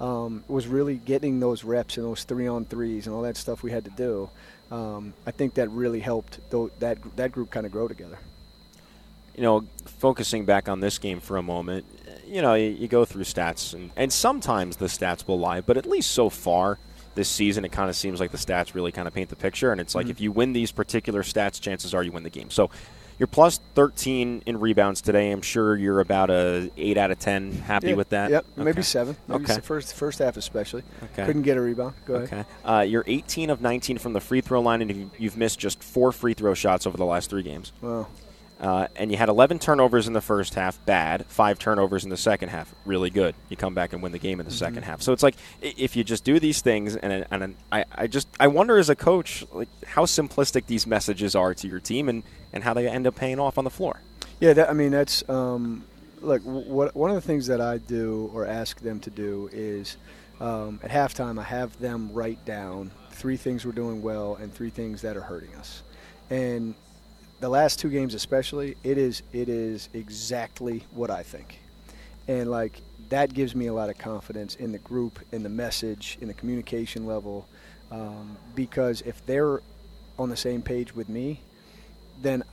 um, 0.00 0.42
was 0.48 0.66
really 0.66 0.96
getting 0.96 1.38
those 1.40 1.62
reps 1.62 1.96
and 1.96 2.06
those 2.06 2.24
three 2.24 2.46
on 2.46 2.64
threes 2.64 3.06
and 3.06 3.14
all 3.14 3.22
that 3.22 3.36
stuff 3.36 3.62
we 3.62 3.70
had 3.70 3.84
to 3.84 3.90
do 3.90 4.28
um, 4.72 5.12
I 5.26 5.30
think 5.30 5.54
that 5.54 5.70
really 5.70 6.00
helped 6.00 6.40
that 6.50 6.98
that 7.16 7.30
group 7.30 7.50
kind 7.50 7.66
of 7.66 7.72
grow 7.72 7.88
together. 7.88 8.18
You 9.36 9.42
know 9.42 9.64
focusing 9.84 10.44
back 10.44 10.68
on 10.68 10.80
this 10.80 10.98
game 10.98 11.20
for 11.20 11.36
a 11.36 11.42
moment 11.42 11.84
you 12.26 12.42
know, 12.42 12.54
you, 12.54 12.70
you 12.70 12.88
go 12.88 13.04
through 13.04 13.24
stats, 13.24 13.74
and, 13.74 13.90
and 13.96 14.12
sometimes 14.12 14.76
the 14.76 14.86
stats 14.86 15.26
will 15.26 15.38
lie, 15.38 15.60
but 15.60 15.76
at 15.76 15.86
least 15.86 16.12
so 16.12 16.28
far 16.28 16.78
this 17.14 17.28
season, 17.28 17.64
it 17.64 17.72
kind 17.72 17.90
of 17.90 17.96
seems 17.96 18.20
like 18.20 18.30
the 18.30 18.38
stats 18.38 18.74
really 18.74 18.92
kind 18.92 19.06
of 19.06 19.14
paint 19.14 19.28
the 19.28 19.36
picture. 19.36 19.72
And 19.72 19.80
it's 19.80 19.94
like 19.94 20.04
mm-hmm. 20.04 20.12
if 20.12 20.20
you 20.20 20.32
win 20.32 20.52
these 20.52 20.72
particular 20.72 21.22
stats, 21.22 21.60
chances 21.60 21.94
are 21.94 22.02
you 22.02 22.12
win 22.12 22.22
the 22.22 22.30
game. 22.30 22.50
So 22.50 22.70
you're 23.18 23.26
plus 23.26 23.60
13 23.74 24.42
in 24.46 24.58
rebounds 24.58 25.00
today. 25.00 25.30
I'm 25.30 25.42
sure 25.42 25.76
you're 25.76 26.00
about 26.00 26.30
a 26.30 26.70
eight 26.76 26.96
out 26.96 27.10
of 27.10 27.18
10. 27.18 27.52
Happy 27.52 27.88
yeah, 27.88 27.94
with 27.94 28.08
that? 28.10 28.30
Yep, 28.30 28.46
okay. 28.52 28.64
maybe 28.64 28.82
seven. 28.82 29.16
Maybe 29.28 29.44
okay. 29.44 29.60
First 29.60 29.94
first 29.94 30.18
half 30.18 30.36
especially. 30.36 30.82
Okay. 31.04 31.26
Couldn't 31.26 31.42
get 31.42 31.56
a 31.56 31.60
rebound. 31.60 31.94
Go 32.06 32.14
okay. 32.14 32.24
ahead. 32.40 32.46
Uh, 32.64 32.80
you're 32.80 33.04
18 33.06 33.50
of 33.50 33.60
19 33.60 33.98
from 33.98 34.12
the 34.12 34.20
free 34.20 34.40
throw 34.40 34.60
line, 34.60 34.82
and 34.82 35.10
you've 35.18 35.36
missed 35.36 35.58
just 35.58 35.82
four 35.82 36.12
free 36.12 36.34
throw 36.34 36.54
shots 36.54 36.86
over 36.86 36.96
the 36.96 37.04
last 37.04 37.30
three 37.30 37.42
games. 37.42 37.72
Wow. 37.80 38.08
Uh, 38.62 38.86
and 38.94 39.10
you 39.10 39.16
had 39.16 39.28
11 39.28 39.58
turnovers 39.58 40.06
in 40.06 40.12
the 40.12 40.20
first 40.20 40.54
half, 40.54 40.84
bad. 40.86 41.26
Five 41.26 41.58
turnovers 41.58 42.04
in 42.04 42.10
the 42.10 42.16
second 42.16 42.50
half, 42.50 42.72
really 42.86 43.10
good. 43.10 43.34
You 43.48 43.56
come 43.56 43.74
back 43.74 43.92
and 43.92 44.00
win 44.00 44.12
the 44.12 44.20
game 44.20 44.38
in 44.38 44.46
the 44.46 44.52
mm-hmm. 44.52 44.58
second 44.58 44.84
half. 44.84 45.02
So 45.02 45.12
it's 45.12 45.24
like 45.24 45.34
if 45.60 45.96
you 45.96 46.04
just 46.04 46.22
do 46.22 46.38
these 46.38 46.60
things, 46.60 46.94
and 46.94 47.26
and 47.28 47.56
I, 47.72 47.84
I 47.92 48.06
just 48.06 48.28
I 48.38 48.46
wonder 48.46 48.78
as 48.78 48.88
a 48.88 48.94
coach 48.94 49.44
like 49.52 49.68
how 49.84 50.04
simplistic 50.04 50.66
these 50.66 50.86
messages 50.86 51.34
are 51.34 51.54
to 51.54 51.66
your 51.66 51.80
team, 51.80 52.08
and, 52.08 52.22
and 52.52 52.62
how 52.62 52.72
they 52.72 52.86
end 52.86 53.08
up 53.08 53.16
paying 53.16 53.40
off 53.40 53.58
on 53.58 53.64
the 53.64 53.70
floor. 53.70 53.98
Yeah, 54.38 54.52
that, 54.52 54.70
I 54.70 54.74
mean 54.74 54.92
that's 54.92 55.28
um, 55.28 55.84
look. 56.20 56.42
What 56.42 56.94
one 56.94 57.10
of 57.10 57.16
the 57.16 57.20
things 57.20 57.48
that 57.48 57.60
I 57.60 57.78
do 57.78 58.30
or 58.32 58.46
ask 58.46 58.78
them 58.78 59.00
to 59.00 59.10
do 59.10 59.50
is 59.52 59.96
um, 60.40 60.78
at 60.84 60.90
halftime 60.90 61.40
I 61.40 61.44
have 61.44 61.76
them 61.80 62.12
write 62.12 62.44
down 62.44 62.92
three 63.10 63.36
things 63.36 63.66
we're 63.66 63.72
doing 63.72 64.02
well 64.02 64.36
and 64.36 64.54
three 64.54 64.70
things 64.70 65.02
that 65.02 65.16
are 65.16 65.22
hurting 65.22 65.52
us, 65.56 65.82
and 66.30 66.76
the 67.42 67.48
last 67.48 67.80
two 67.80 67.90
games 67.90 68.14
especially, 68.14 68.76
it 68.84 68.96
is 68.96 69.24
it 69.32 69.48
is 69.48 69.88
exactly 69.94 70.84
what 70.92 71.10
I 71.10 71.24
think, 71.24 71.58
and 72.28 72.48
like 72.48 72.80
that 73.08 73.34
gives 73.34 73.56
me 73.56 73.66
a 73.66 73.72
lot 73.72 73.90
of 73.90 73.98
confidence 73.98 74.54
in 74.54 74.70
the 74.70 74.78
group, 74.78 75.18
in 75.32 75.42
the 75.42 75.48
message, 75.48 76.18
in 76.20 76.28
the 76.28 76.34
communication 76.34 77.04
level, 77.04 77.48
um, 77.90 78.36
because 78.54 79.00
if 79.00 79.26
they're 79.26 79.60
on 80.20 80.28
the 80.28 80.36
same 80.36 80.62
page 80.62 80.94
with 80.94 81.08
me, 81.08 81.40
then 82.22 82.44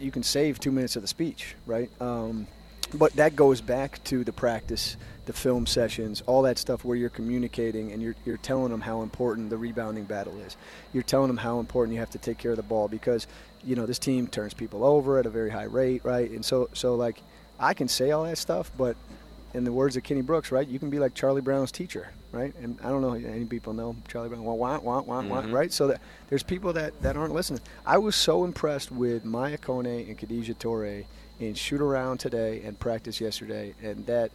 you 0.00 0.10
can 0.10 0.22
save 0.22 0.58
two 0.58 0.72
minutes 0.72 0.96
of 0.96 1.02
the 1.02 1.08
speech, 1.08 1.54
right? 1.66 1.90
Um, 2.00 2.46
but 2.94 3.12
that 3.14 3.36
goes 3.36 3.60
back 3.60 4.02
to 4.04 4.24
the 4.24 4.32
practice, 4.32 4.96
the 5.26 5.32
film 5.32 5.66
sessions, 5.66 6.22
all 6.26 6.42
that 6.42 6.58
stuff 6.58 6.84
where 6.84 6.96
you're 6.96 7.08
communicating 7.10 7.92
and 7.92 8.02
you're, 8.02 8.14
you're 8.24 8.36
telling 8.36 8.70
them 8.70 8.80
how 8.80 9.02
important 9.02 9.50
the 9.50 9.56
rebounding 9.56 10.04
battle 10.04 10.38
is. 10.40 10.56
You're 10.92 11.02
telling 11.02 11.28
them 11.28 11.36
how 11.38 11.58
important 11.60 11.94
you 11.94 12.00
have 12.00 12.10
to 12.10 12.18
take 12.18 12.38
care 12.38 12.50
of 12.52 12.56
the 12.56 12.62
ball 12.62 12.88
because 12.88 13.26
you 13.64 13.74
know 13.76 13.86
this 13.86 13.98
team 13.98 14.26
turns 14.26 14.52
people 14.54 14.84
over 14.84 15.18
at 15.18 15.26
a 15.26 15.30
very 15.30 15.50
high 15.50 15.64
rate, 15.64 16.04
right? 16.04 16.30
And 16.30 16.44
so 16.44 16.68
so 16.74 16.94
like 16.94 17.20
I 17.58 17.72
can 17.74 17.88
say 17.88 18.10
all 18.10 18.24
that 18.24 18.36
stuff, 18.38 18.70
but 18.76 18.96
in 19.54 19.64
the 19.64 19.72
words 19.72 19.96
of 19.96 20.02
Kenny 20.02 20.20
Brooks, 20.20 20.50
right? 20.52 20.66
You 20.66 20.78
can 20.78 20.90
be 20.90 20.98
like 20.98 21.14
Charlie 21.14 21.40
Brown's 21.40 21.70
teacher, 21.72 22.08
right? 22.32 22.52
And 22.60 22.78
I 22.82 22.88
don't 22.88 23.00
know 23.00 23.12
any 23.14 23.44
people 23.44 23.72
know 23.72 23.94
Charlie 24.08 24.28
Brown. 24.28 24.42
Wah, 24.44 24.52
wah, 24.54 24.78
wah, 24.80 25.00
wah, 25.00 25.22
wah, 25.22 25.42
Mhm. 25.42 25.52
right? 25.52 25.72
So 25.72 25.86
that 25.86 26.00
there's 26.28 26.42
people 26.42 26.72
that, 26.74 27.00
that 27.02 27.16
aren't 27.16 27.32
listening. 27.32 27.60
I 27.86 27.98
was 27.98 28.16
so 28.16 28.44
impressed 28.44 28.90
with 28.90 29.24
Maya 29.24 29.56
Kone 29.56 30.08
and 30.08 30.18
Khadijah 30.18 30.54
Torre 30.54 31.04
in 31.40 31.54
shoot 31.54 31.80
around 31.80 32.18
today 32.18 32.62
and 32.64 32.78
practice 32.78 33.20
yesterday, 33.20 33.74
and 33.82 34.06
that 34.06 34.30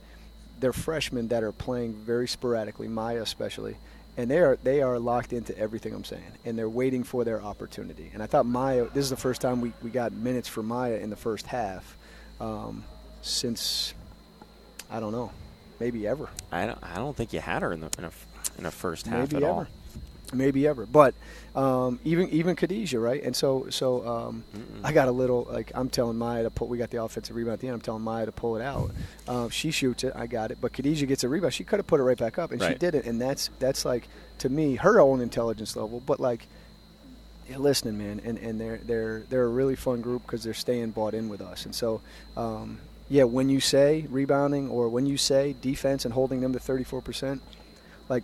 they're 0.60 0.74
freshmen 0.74 1.29
that 1.29 1.44
are 1.44 1.51
playing 1.51 1.94
very 1.94 2.27
sporadically, 2.27 2.88
Maya 2.88 3.22
especially, 3.22 3.77
and 4.18 4.29
they 4.29 4.39
are 4.39 4.58
they 4.63 4.82
are 4.82 5.00
locked 5.00 5.32
into 5.32 5.58
everything 5.58 5.94
I'm 5.94 6.03
saying, 6.03 6.24
and 6.46 6.58
they're 6.58 6.70
waiting 6.70 7.03
for 7.03 7.24
their 7.24 7.41
opportunity. 7.41 8.10
And 8.13 8.22
I 8.22 8.25
thought 8.25 8.46
Maya, 8.46 8.88
this 8.94 9.03
is 9.03 9.10
the 9.10 9.15
first 9.18 9.41
time 9.41 9.62
we, 9.62 9.72
we 9.82 9.89
got 9.89 10.12
minutes 10.12 10.48
for 10.48 10.62
Maya 10.62 10.96
in 10.98 11.10
the 11.10 11.15
first 11.15 11.46
half 11.48 11.98
um, 12.41 12.84
since 13.22 13.94
I 14.91 15.00
don't 15.00 15.12
know, 15.12 15.32
maybe 15.79 16.08
ever, 16.08 16.29
I 16.51 16.65
don't, 16.65 16.79
I 16.84 16.96
don't 16.96 17.15
think 17.15 17.32
you 17.32 17.39
had 17.39 17.62
her 17.62 17.72
in 17.72 17.79
the 17.82 17.89
in 17.98 18.06
a, 18.06 18.12
in 18.58 18.65
a 18.65 18.72
first 18.72 19.08
half 19.08 19.32
maybe 19.32 19.38
at 19.38 19.44
ever, 19.44 19.51
all. 19.51 19.68
Maybe 20.33 20.67
ever. 20.67 20.86
But 20.86 21.13
um, 21.55 22.00
even 22.03 22.29
even 22.29 22.55
Khadijah, 22.55 23.00
right? 23.00 23.21
And 23.21 23.36
so 23.36 23.67
so 23.69 24.07
um, 24.07 24.43
I 24.83 24.91
got 24.91 25.07
a 25.07 25.12
little 25.12 25.48
like 25.50 25.71
I'm 25.75 25.89
telling 25.89 26.17
Maya 26.17 26.43
to 26.43 26.50
pull. 26.50 26.67
We 26.67 26.77
got 26.77 26.89
the 26.89 27.03
offensive 27.03 27.36
rebound 27.36 27.53
at 27.53 27.59
the 27.59 27.67
end. 27.67 27.75
I'm 27.75 27.81
telling 27.81 28.03
Maya 28.03 28.25
to 28.25 28.31
pull 28.31 28.55
it 28.55 28.62
out. 28.62 28.91
Um, 29.27 29.50
she 29.50 29.71
shoots 29.71 30.03
it. 30.03 30.13
I 30.15 30.27
got 30.27 30.51
it. 30.51 30.59
But 30.62 30.74
Khadijah 30.74 31.05
gets 31.05 31.24
a 31.24 31.29
rebound. 31.29 31.53
She 31.53 31.63
could 31.63 31.79
have 31.79 31.88
put 31.88 32.00
it 32.00 32.03
right 32.03 32.17
back 32.17 32.38
up, 32.38 32.51
and 32.51 32.62
she 32.62 32.75
did 32.75 32.95
it. 32.95 33.05
And 33.05 33.21
that's 33.21 33.50
that's 33.59 33.86
like 33.86 34.07
to 34.39 34.50
me 34.50 34.75
her 34.75 35.00
own 35.00 35.21
intelligence 35.21 35.75
level. 35.75 36.01
But 36.05 36.19
like. 36.19 36.48
Listening, 37.57 37.98
man, 37.98 38.21
and, 38.24 38.38
and 38.38 38.62
they're 38.62 38.77
they're 38.77 39.24
they're 39.27 39.45
a 39.45 39.48
really 39.48 39.75
fun 39.75 40.01
group 40.01 40.21
because 40.21 40.43
they're 40.43 40.53
staying 40.53 40.91
bought 40.91 41.15
in 41.15 41.29
with 41.29 41.41
us, 41.41 41.65
and 41.65 41.74
so 41.74 42.00
um, 42.38 42.77
yeah, 43.09 43.24
when 43.24 43.50
you 43.50 43.59
say 43.59 44.05
rebounding 44.09 44.69
or 44.69 44.88
when 44.88 45.07
you 45.07 45.17
say 45.17 45.55
defense 45.59 46.05
and 46.05 46.13
holding 46.13 46.41
them 46.41 46.53
to 46.53 46.59
34 46.59 47.01
percent, 47.01 47.41
like 48.07 48.24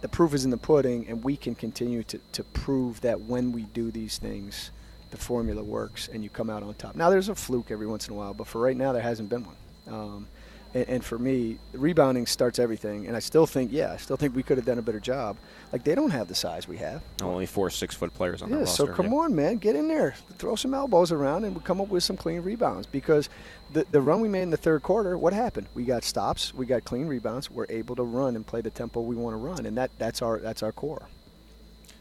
The 0.00 0.08
proof 0.08 0.34
is 0.34 0.44
in 0.44 0.50
the 0.50 0.56
pudding, 0.56 1.06
and 1.08 1.22
we 1.22 1.36
can 1.36 1.54
continue 1.54 2.02
to, 2.04 2.18
to 2.32 2.44
prove 2.44 3.00
that 3.02 3.20
when 3.20 3.52
we 3.52 3.62
do 3.62 3.90
these 3.90 4.18
things, 4.18 4.70
the 5.10 5.16
formula 5.16 5.62
works 5.62 6.08
and 6.08 6.22
you 6.24 6.30
come 6.30 6.50
out 6.50 6.62
on 6.62 6.74
top. 6.74 6.96
Now, 6.96 7.10
there's 7.10 7.28
a 7.28 7.34
fluke 7.34 7.70
every 7.70 7.86
once 7.86 8.08
in 8.08 8.14
a 8.14 8.16
while, 8.16 8.34
but 8.34 8.46
for 8.46 8.60
right 8.60 8.76
now, 8.76 8.92
there 8.92 9.02
hasn't 9.02 9.28
been 9.28 9.44
one. 9.44 9.56
Um, 9.88 10.28
and, 10.74 10.88
and 10.88 11.04
for 11.04 11.18
me, 11.18 11.58
rebounding 11.72 12.26
starts 12.26 12.58
everything, 12.58 13.06
and 13.06 13.16
I 13.16 13.20
still 13.20 13.46
think, 13.46 13.72
yeah, 13.72 13.92
I 13.92 13.96
still 13.96 14.16
think 14.16 14.34
we 14.36 14.42
could 14.42 14.56
have 14.58 14.66
done 14.66 14.78
a 14.78 14.82
better 14.82 15.00
job. 15.00 15.36
Like, 15.72 15.84
they 15.84 15.94
don't 15.94 16.10
have 16.10 16.28
the 16.28 16.34
size 16.34 16.68
we 16.68 16.76
have. 16.78 17.02
Oh, 17.22 17.26
only 17.26 17.46
four 17.46 17.70
six 17.70 17.94
foot 17.94 18.12
players 18.14 18.42
on 18.42 18.48
Yeah, 18.48 18.56
the 18.56 18.60
roster. 18.64 18.86
so 18.86 18.92
come 18.92 19.12
on, 19.14 19.34
man, 19.34 19.56
get 19.56 19.76
in 19.76 19.88
there, 19.88 20.14
throw 20.38 20.54
some 20.56 20.74
elbows 20.74 21.12
around, 21.12 21.44
and 21.44 21.54
we 21.54 21.62
come 21.62 21.80
up 21.80 21.88
with 21.88 22.04
some 22.04 22.16
clean 22.16 22.40
rebounds. 22.42 22.86
Because 22.86 23.28
the 23.72 23.84
the 23.90 24.00
run 24.00 24.20
we 24.20 24.28
made 24.28 24.42
in 24.42 24.50
the 24.50 24.56
third 24.56 24.82
quarter, 24.82 25.16
what 25.18 25.32
happened? 25.32 25.66
We 25.74 25.84
got 25.84 26.04
stops, 26.04 26.54
we 26.54 26.66
got 26.66 26.84
clean 26.84 27.06
rebounds, 27.06 27.50
we're 27.50 27.66
able 27.68 27.96
to 27.96 28.02
run 28.02 28.36
and 28.36 28.46
play 28.46 28.60
the 28.60 28.70
tempo 28.70 29.00
we 29.00 29.16
want 29.16 29.34
to 29.34 29.38
run, 29.38 29.66
and 29.66 29.76
that 29.76 29.90
that's 29.98 30.22
our 30.22 30.38
that's 30.38 30.62
our 30.62 30.72
core. 30.72 31.08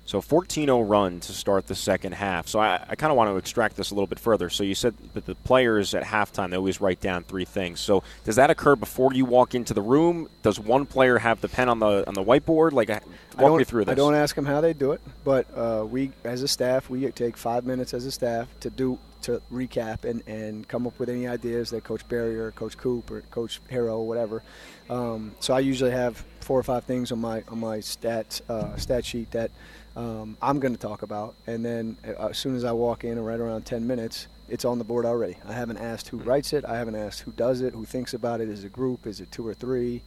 So 0.06 0.22
14-0 0.22 0.88
run 0.88 1.20
to 1.22 1.34
start 1.34 1.66
the 1.66 1.74
second 1.74 2.14
half. 2.14 2.48
So 2.48 2.60
I, 2.60 2.86
I 2.88 2.96
kind 2.96 3.12
of 3.12 3.18
want 3.18 3.32
to 3.32 3.38
extract 3.38 3.76
this 3.76 3.90
a 3.90 3.96
little 3.96 4.08
bit 4.08 4.20
further. 4.20 4.52
So 4.52 4.64
you 4.64 4.76
said 4.76 4.94
that 5.16 5.26
the 5.26 5.34
players 5.34 5.96
at 5.96 6.04
halftime 6.04 6.52
they 6.52 6.58
always 6.58 6.80
write 6.80 7.02
down 7.02 7.24
three 7.24 7.46
things. 7.46 7.80
So 7.80 8.04
does 8.24 8.36
that 8.36 8.52
occur 8.52 8.76
before 8.76 9.14
you 9.14 9.26
walk 9.26 9.56
into 9.56 9.74
the 9.74 9.82
room? 9.82 10.30
Does 10.44 10.60
one 10.60 10.86
player 10.86 11.18
have 11.18 11.42
the 11.42 11.50
pen 11.50 11.70
on 11.70 11.80
the 11.80 12.08
on 12.08 12.14
the 12.14 12.24
whiteboard? 12.24 12.72
Like, 12.72 12.92
uh, 12.92 13.00
I 13.36 13.44
walk 13.44 13.58
me 13.58 13.64
through 13.64 13.86
this. 13.86 13.94
I 13.94 13.96
don't 13.96 14.14
ask 14.14 14.36
them 14.36 14.46
how 14.46 14.62
they 14.62 14.74
do 14.74 14.92
it, 14.92 15.02
but 15.24 15.48
uh, 15.58 15.86
we, 15.86 16.12
as 16.24 16.44
a 16.44 16.48
staff, 16.48 16.90
we 16.90 17.10
take 17.12 17.36
five 17.36 17.66
minutes 17.66 17.94
as 17.94 18.06
a 18.06 18.12
staff 18.12 18.48
to 18.60 18.70
do 18.70 19.00
to 19.24 19.42
recap 19.52 20.06
and, 20.06 20.22
and 20.28 20.68
come 20.68 20.86
up 20.86 21.00
with 21.00 21.10
any 21.10 21.28
ideas 21.28 21.72
that 21.72 21.84
Coach 21.84 22.08
Barry 22.08 22.40
or 22.40 22.52
Coach 22.52 22.78
Coop 22.78 23.10
or 23.10 23.22
Coach 23.22 23.60
Harrow, 23.72 23.98
or 23.98 24.08
whatever. 24.08 24.44
Um, 24.88 25.34
so 25.40 25.56
I 25.56 25.62
usually 25.62 25.90
have 25.92 26.24
four 26.42 26.60
or 26.60 26.64
five 26.64 26.84
things 26.84 27.12
on 27.12 27.20
my 27.20 27.44
on 27.48 27.60
my 27.60 27.80
stat 27.80 28.40
uh, 28.48 28.76
stat 28.78 29.04
sheet 29.04 29.32
that 29.32 29.50
um, 29.96 30.38
I'm 30.42 30.60
going 30.60 30.74
to 30.74 30.80
talk 30.80 31.02
about, 31.02 31.36
and 31.48 31.64
then 31.64 31.98
uh, 32.06 32.28
as 32.28 32.38
soon 32.38 32.56
as 32.56 32.64
I 32.64 32.72
walk 32.72 33.04
in, 33.04 33.20
right 33.24 33.40
around 33.40 33.66
10 33.66 33.88
minutes, 33.88 34.28
it's 34.50 34.66
on 34.66 34.78
the 34.78 34.84
board 34.84 35.06
already. 35.06 35.38
I 35.48 35.54
haven't 35.54 35.78
asked 35.78 36.10
who 36.10 36.18
writes 36.18 36.54
it. 36.54 36.66
I 36.66 36.78
haven't 36.78 36.96
asked 36.96 37.22
who 37.22 37.32
does 37.32 37.62
it, 37.62 37.74
who 37.74 37.86
thinks 37.86 38.14
about 38.14 38.42
it. 38.42 38.50
Is 38.50 38.64
it 38.64 38.68
a 38.68 38.70
group? 38.70 39.08
Is 39.08 39.22
it 39.22 39.32
two 39.32 39.48
or 39.48 39.54
three? 39.54 40.02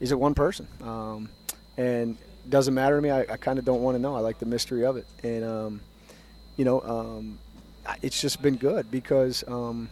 Is 0.00 0.12
it 0.12 0.18
one 0.18 0.34
person? 0.34 0.66
Um, 0.82 1.28
and 1.76 2.16
doesn't 2.48 2.74
matter 2.74 2.96
to 2.96 3.02
me. 3.02 3.10
I, 3.10 3.20
I 3.20 3.36
kind 3.36 3.58
of 3.58 3.64
don't 3.64 3.82
want 3.82 3.96
to 3.96 3.98
know. 4.00 4.16
I 4.16 4.20
like 4.20 4.38
the 4.38 4.46
mystery 4.46 4.84
of 4.84 4.96
it, 4.96 5.06
and 5.22 5.44
um, 5.44 5.80
you 6.56 6.64
know, 6.64 6.80
um, 6.82 7.38
it's 8.02 8.20
just 8.20 8.42
been 8.42 8.56
good 8.56 8.90
because 8.90 9.44
um, 9.48 9.88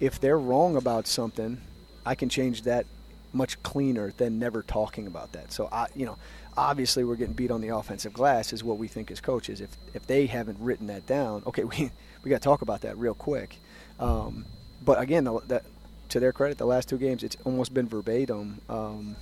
if 0.00 0.20
they're 0.20 0.38
wrong 0.38 0.76
about 0.76 1.06
something, 1.06 1.60
I 2.04 2.14
can 2.14 2.28
change 2.28 2.62
that 2.62 2.86
much 3.32 3.62
cleaner 3.62 4.12
than 4.16 4.38
never 4.38 4.62
talking 4.62 5.06
about 5.06 5.32
that. 5.32 5.52
So 5.52 5.68
I, 5.70 5.86
you 5.94 6.06
know, 6.06 6.16
obviously 6.56 7.04
we're 7.04 7.16
getting 7.16 7.34
beat 7.34 7.50
on 7.50 7.60
the 7.60 7.68
offensive 7.68 8.12
glass 8.12 8.52
is 8.52 8.64
what 8.64 8.78
we 8.78 8.88
think 8.88 9.10
as 9.10 9.20
coaches. 9.20 9.60
If 9.60 9.70
if 9.94 10.06
they 10.06 10.26
haven't 10.26 10.58
written 10.60 10.86
that 10.88 11.06
down, 11.06 11.42
okay, 11.46 11.64
we 11.64 11.90
we 12.22 12.30
got 12.30 12.40
to 12.42 12.44
talk 12.44 12.62
about 12.62 12.82
that 12.82 12.96
real 12.98 13.14
quick. 13.14 13.56
Um, 13.98 14.44
but 14.84 15.00
again, 15.00 15.24
the, 15.24 15.40
that, 15.48 15.64
to 16.10 16.20
their 16.20 16.32
credit, 16.32 16.58
the 16.58 16.66
last 16.66 16.88
two 16.88 16.98
games, 16.98 17.22
it's 17.22 17.36
almost 17.44 17.74
been 17.74 17.88
verbatim 17.88 18.60
um, 18.68 19.16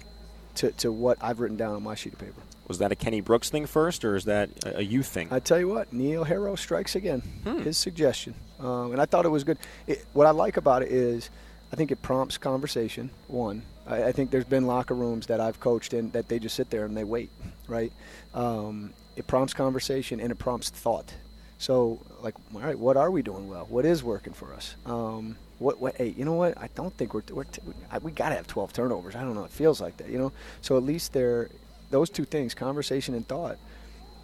to 0.56 0.72
to 0.72 0.92
what 0.92 1.18
I've 1.20 1.40
written 1.40 1.56
down 1.56 1.74
on 1.74 1.82
my 1.82 1.94
sheet 1.94 2.12
of 2.12 2.18
paper. 2.18 2.40
Was 2.66 2.78
that 2.78 2.92
a 2.92 2.96
Kenny 2.96 3.20
Brooks 3.20 3.50
thing 3.50 3.66
first, 3.66 4.04
or 4.04 4.16
is 4.16 4.24
that 4.24 4.48
a, 4.64 4.82
you 4.82 5.02
thing? 5.02 5.28
I 5.30 5.38
tell 5.38 5.58
you 5.58 5.68
what, 5.68 5.92
Neil 5.92 6.24
Harrow 6.24 6.54
strikes 6.54 6.94
again. 6.96 7.20
Hmm. 7.44 7.58
His 7.58 7.76
suggestion, 7.76 8.34
um, 8.58 8.92
and 8.92 9.00
I 9.00 9.04
thought 9.04 9.26
it 9.26 9.30
was 9.30 9.44
good. 9.44 9.58
It, 9.86 10.04
what 10.12 10.26
I 10.26 10.30
like 10.30 10.56
about 10.56 10.82
it 10.82 10.90
is, 10.90 11.28
I 11.72 11.76
think 11.76 11.90
it 11.90 12.00
prompts 12.00 12.38
conversation. 12.38 13.10
One, 13.28 13.62
I, 13.86 14.04
I 14.04 14.12
think 14.12 14.30
there's 14.30 14.44
been 14.44 14.66
locker 14.66 14.94
rooms 14.94 15.26
that 15.26 15.40
I've 15.40 15.60
coached 15.60 15.94
in 15.94 16.10
that 16.10 16.28
they 16.28 16.38
just 16.38 16.54
sit 16.54 16.70
there 16.70 16.84
and 16.84 16.96
they 16.96 17.04
wait, 17.04 17.30
right? 17.68 17.92
Um, 18.34 18.92
it 19.16 19.26
prompts 19.26 19.54
conversation 19.54 20.20
and 20.20 20.30
it 20.30 20.36
prompts 20.36 20.70
thought. 20.70 21.14
So, 21.58 22.00
like, 22.20 22.34
all 22.54 22.60
right, 22.60 22.78
what 22.78 22.96
are 22.96 23.10
we 23.10 23.22
doing 23.22 23.48
well? 23.48 23.66
What 23.68 23.84
is 23.84 24.02
working 24.02 24.32
for 24.32 24.52
us? 24.52 24.74
Um, 24.84 25.36
what, 25.58 25.80
what? 25.80 25.96
Hey, 25.96 26.14
you 26.16 26.24
know 26.24 26.34
what? 26.34 26.58
I 26.58 26.68
don't 26.74 26.92
think 26.94 27.14
we're, 27.14 27.22
we're 27.32 27.44
t- 27.44 27.62
we 28.02 28.10
got 28.10 28.30
to 28.30 28.34
have 28.34 28.46
12 28.46 28.72
turnovers. 28.72 29.14
I 29.14 29.20
don't 29.20 29.34
know. 29.34 29.44
It 29.44 29.50
feels 29.50 29.80
like 29.80 29.96
that, 29.98 30.08
you 30.08 30.18
know. 30.18 30.32
So 30.62 30.76
at 30.76 30.82
least 30.82 31.12
they're 31.12 31.48
those 31.90 32.10
two 32.10 32.24
things, 32.24 32.54
conversation 32.54 33.14
and 33.14 33.26
thought. 33.26 33.56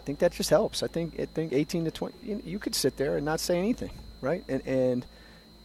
I 0.00 0.02
think 0.04 0.18
that 0.18 0.32
just 0.32 0.50
helps. 0.50 0.82
I 0.82 0.88
think 0.88 1.20
I 1.20 1.26
think 1.26 1.52
18 1.52 1.84
to 1.84 1.90
20, 1.90 2.14
you, 2.22 2.42
you 2.44 2.58
could 2.58 2.74
sit 2.74 2.96
there 2.96 3.16
and 3.16 3.24
not 3.24 3.38
say 3.38 3.58
anything, 3.58 3.90
right? 4.20 4.42
And 4.48 4.66
and 4.66 5.06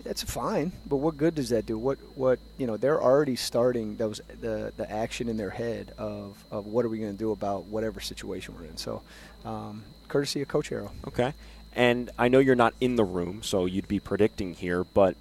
that's 0.06 0.24
fine. 0.24 0.72
But 0.86 0.98
what 0.98 1.18
good 1.18 1.36
does 1.36 1.50
that 1.50 1.66
do? 1.66 1.78
What 1.78 1.98
what 2.16 2.40
you 2.58 2.68
know? 2.68 2.78
They're 2.78 3.02
already 3.02 3.36
starting 3.36 3.98
those 3.98 4.22
the 4.40 4.72
the 4.78 4.90
action 4.90 5.28
in 5.28 5.36
their 5.36 5.50
head 5.50 5.92
of 5.98 6.46
of 6.52 6.68
what 6.68 6.86
are 6.86 6.90
we 6.90 7.00
going 7.00 7.12
to 7.12 7.18
do 7.18 7.32
about 7.32 7.66
whatever 7.66 8.00
situation 8.00 8.56
we're 8.58 8.66
in. 8.66 8.78
So, 8.78 9.02
um, 9.44 9.84
courtesy 10.08 10.42
of 10.42 10.48
Coach 10.48 10.70
Harrow. 10.70 10.92
Okay. 11.08 11.34
And 11.74 12.10
I 12.18 12.30
know 12.30 12.40
you're 12.40 12.56
not 12.56 12.74
in 12.80 12.96
the 12.96 13.04
room, 13.04 13.44
so 13.44 13.66
you'd 13.66 13.90
be 13.90 14.00
predicting 14.00 14.54
here, 14.54 14.86
but 14.86 15.18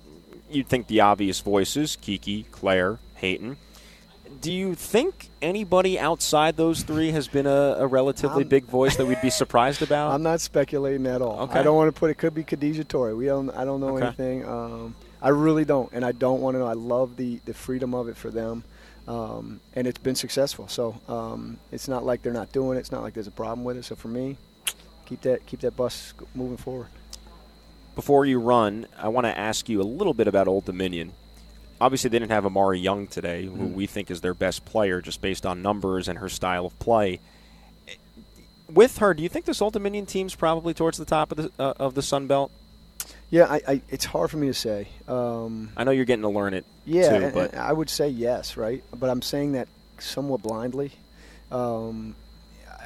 you'd 0.49 0.69
think 0.69 0.87
the 0.87 1.01
obvious 1.01 1.41
voices 1.41 1.97
Kiki, 1.97 2.45
Claire, 2.45 2.99
Peyton. 3.17 3.57
Do 4.41 4.53
you 4.53 4.75
think 4.75 5.31
anybody 5.41 5.99
outside 5.99 6.57
those 6.57 6.83
three 6.83 7.11
has 7.13 7.29
been 7.29 7.47
a, 7.47 7.77
a 7.79 7.87
relatively 7.87 8.43
I'm- 8.43 8.49
big 8.49 8.65
voice 8.65 8.97
that 8.97 9.07
we'd 9.07 9.21
be 9.23 9.31
surprised 9.31 9.83
about? 9.83 10.11
I'm 10.15 10.23
not 10.23 10.41
speculating 10.41 11.07
at 11.07 11.23
all. 11.23 11.41
Okay. 11.43 11.59
I 11.59 11.63
don't 11.63 11.77
want 11.77 11.95
to 11.95 11.99
put 11.99 12.11
it. 12.11 12.15
Could 12.19 12.35
be 12.35 12.45
Khadijah 12.45 12.85
Torre. 12.85 13.15
We 13.15 13.27
don't. 13.27 13.51
I 13.51 13.65
don't 13.65 13.81
know 13.81 13.97
Okay. 13.97 14.07
anything. 14.07 14.45
Um, 14.47 14.95
I 15.23 15.29
really 15.31 15.65
don't, 15.65 15.91
and 15.93 16.05
I 16.05 16.13
don't 16.13 16.41
want 16.41 16.55
to 16.55 16.59
know. 16.59 16.67
I 16.67 16.75
love 16.75 17.17
the 17.17 17.41
the 17.47 17.55
freedom 17.55 17.95
of 17.95 18.09
it 18.09 18.17
for 18.17 18.31
them, 18.31 18.63
um, 19.09 19.61
and 19.75 19.87
it's 19.87 19.99
been 19.99 20.15
successful. 20.17 20.69
So 20.69 21.01
um, 21.09 21.59
it's 21.73 21.89
not 21.89 22.05
like 22.05 22.23
they're 22.23 22.33
not 22.33 22.53
doing 22.53 22.77
it. 22.77 22.81
It's 22.81 22.93
not 22.93 23.03
like 23.03 23.15
there's 23.15 23.27
a 23.27 23.31
problem 23.33 23.65
with 23.65 23.77
it. 23.79 23.85
So 23.85 23.95
for 23.97 24.09
me, 24.09 24.37
keep 25.07 25.23
that 25.23 25.47
keep 25.47 25.61
that 25.61 25.77
bus 25.77 26.13
moving 26.35 26.59
forward. 26.59 26.89
Before 27.95 28.27
you 28.27 28.41
run, 28.41 28.87
I 28.99 29.09
want 29.09 29.27
to 29.27 29.39
ask 29.39 29.69
you 29.69 29.81
a 29.81 29.85
little 29.85 30.15
bit 30.15 30.27
about 30.29 30.49
Old 30.49 30.65
Dominion. 30.65 31.13
Obviously, 31.81 32.09
they 32.11 32.19
didn't 32.19 32.31
have 32.31 32.47
Amari 32.47 32.79
Young 32.79 33.07
today, 33.07 33.45
who 33.47 33.53
Mhm. 33.69 33.75
we 33.75 33.87
think 33.87 34.11
is 34.11 34.21
their 34.21 34.35
best 34.35 34.65
player 34.65 35.01
just 35.01 35.21
based 35.21 35.45
on 35.45 35.61
numbers 35.61 36.09
and 36.09 36.19
her 36.21 36.29
style 36.29 36.67
of 36.67 36.79
play. 36.79 37.21
With 38.73 38.99
her, 38.99 39.13
do 39.13 39.23
you 39.23 39.29
think 39.29 39.45
this 39.45 39.61
Old 39.61 39.75
Dominion 39.75 40.07
team's 40.07 40.35
probably 40.35 40.73
towards 40.73 40.97
the 40.99 41.05
top 41.05 41.31
of 41.33 41.37
the 41.37 41.51
uh, 41.63 41.75
of 41.79 41.95
the 41.95 42.03
Sun 42.03 42.27
Belt? 42.27 42.51
Yeah, 43.31 43.47
I, 43.51 43.61
I, 43.69 43.81
it's 43.91 44.05
hard 44.07 44.31
for 44.31 44.37
me 44.37 44.47
to 44.47 44.55
say. 44.55 44.89
Um, 45.09 45.71
I 45.77 45.85
know 45.85 45.91
you're 45.91 46.05
getting 46.07 46.23
to 46.23 46.29
learn 46.29 46.55
it 46.55 46.65
Yeah, 46.87 47.19
too, 47.19 47.31
but 47.35 47.55
I 47.55 47.73
would 47.73 47.91
say 47.91 48.09
yes, 48.09 48.57
right? 48.57 48.83
But 48.99 49.11
I'm 49.11 49.21
saying 49.23 49.53
that 49.53 49.69
somewhat 49.99 50.43
blindly. 50.43 50.93
Um, 51.51 52.15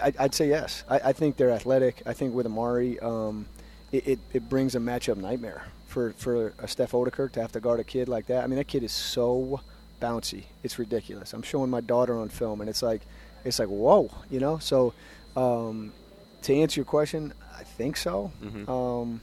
I, 0.02 0.12
I'd 0.18 0.34
say 0.34 0.48
yes. 0.48 0.82
I, 0.88 0.98
I 1.04 1.12
think 1.12 1.36
they're 1.36 1.50
athletic. 1.50 2.02
I 2.06 2.14
think 2.14 2.34
with 2.34 2.46
Amari, 2.46 2.98
um, 3.00 3.46
it, 3.92 4.08
it, 4.08 4.18
it 4.32 4.48
brings 4.48 4.74
a 4.74 4.78
matchup 4.78 5.16
nightmare 5.18 5.64
for, 5.88 6.12
for 6.12 6.54
a 6.60 6.68
Steph 6.68 6.92
Ouderkirk 6.92 7.32
to 7.32 7.40
have 7.40 7.50
to 7.52 7.60
guard 7.60 7.80
a 7.80 7.84
kid 7.84 8.08
like 8.08 8.26
that. 8.26 8.44
I 8.44 8.46
mean, 8.46 8.58
that 8.58 8.68
kid 8.68 8.84
is 8.84 8.92
so 8.92 9.60
bouncy. 10.00 10.44
It's 10.62 10.78
ridiculous. 10.78 11.32
I'm 11.32 11.42
showing 11.42 11.70
my 11.70 11.80
daughter 11.80 12.16
on 12.16 12.28
film, 12.28 12.60
and 12.60 12.70
it's 12.70 12.82
like, 12.82 13.02
it's 13.44 13.58
like 13.58 13.68
whoa, 13.68 14.10
you 14.30 14.38
know. 14.38 14.58
So, 14.58 14.94
um, 15.36 15.92
to 16.42 16.54
answer 16.54 16.78
your 16.80 16.84
question, 16.84 17.32
I 17.58 17.64
think 17.64 17.96
so. 17.96 18.30
Mhm. 18.40 18.68
Um, 18.68 19.20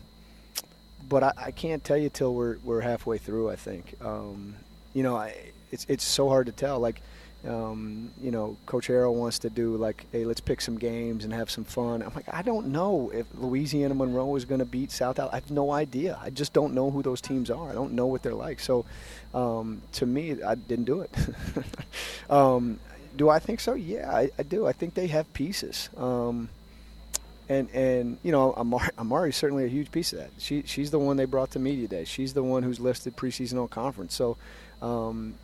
but 1.07 1.23
I, 1.23 1.31
I 1.37 1.51
can't 1.51 1.83
tell 1.83 1.97
you 1.97 2.09
till 2.09 2.33
we're 2.33 2.57
we're 2.63 2.81
halfway 2.81 3.17
through. 3.19 3.49
I 3.51 3.55
think. 3.55 3.95
Um, 4.01 4.55
you 4.93 5.03
know, 5.03 5.15
I, 5.15 5.35
it's 5.71 5.85
it's 5.87 6.03
so 6.03 6.27
hard 6.29 6.47
to 6.47 6.51
tell. 6.51 6.79
Like, 6.79 7.01
um, 7.47 8.11
you 8.21 8.31
know, 8.31 8.57
Coach 8.65 8.87
Harrow 8.87 9.11
wants 9.11 9.39
to 9.39 9.49
do 9.49 9.77
like, 9.77 10.05
hey, 10.11 10.25
let's 10.25 10.41
pick 10.41 10.61
some 10.61 10.77
games 10.77 11.23
and 11.23 11.33
have 11.33 11.49
some 11.49 11.63
fun. 11.63 12.01
I'm 12.01 12.13
like, 12.13 12.31
I 12.33 12.41
don't 12.41 12.67
know 12.67 13.11
if 13.13 13.27
Louisiana 13.35 13.93
Monroe 13.93 14.35
is 14.35 14.45
going 14.45 14.59
to 14.59 14.65
beat 14.65 14.91
South. 14.91 15.19
Al- 15.19 15.29
I 15.31 15.35
have 15.35 15.51
no 15.51 15.71
idea. 15.71 16.17
I 16.21 16.29
just 16.29 16.53
don't 16.53 16.73
know 16.73 16.91
who 16.91 17.01
those 17.01 17.21
teams 17.21 17.49
are. 17.49 17.69
I 17.69 17.73
don't 17.73 17.93
know 17.93 18.07
what 18.07 18.23
they're 18.23 18.33
like. 18.33 18.59
So, 18.59 18.85
um, 19.33 19.81
to 19.93 20.05
me, 20.05 20.41
I 20.43 20.55
didn't 20.55 20.85
do 20.85 21.01
it. 21.01 21.11
um, 22.29 22.79
do 23.15 23.29
I 23.29 23.39
think 23.39 23.59
so? 23.59 23.73
Yeah, 23.73 24.11
I, 24.11 24.29
I, 24.37 24.43
do. 24.43 24.65
I 24.65 24.73
think 24.73 24.93
they 24.93 25.07
have 25.07 25.31
pieces. 25.33 25.89
Um, 25.97 26.49
and 27.47 27.69
and 27.71 28.17
you 28.23 28.31
know, 28.31 28.53
Amari, 28.53 28.89
Amari's 28.97 29.35
certainly 29.35 29.65
a 29.65 29.67
huge 29.67 29.91
piece 29.91 30.13
of 30.13 30.19
that. 30.19 30.31
She 30.39 30.63
she's 30.65 30.91
the 30.91 30.99
one 30.99 31.17
they 31.17 31.25
brought 31.25 31.51
to 31.51 31.59
media 31.59 31.87
day. 31.87 32.05
She's 32.05 32.33
the 32.33 32.43
one 32.43 32.63
who's 32.63 32.79
listed 32.79 33.15
preseason 33.15 33.59
all 33.59 33.67
conference. 33.67 34.15
So, 34.15 34.37
um, 34.81 35.35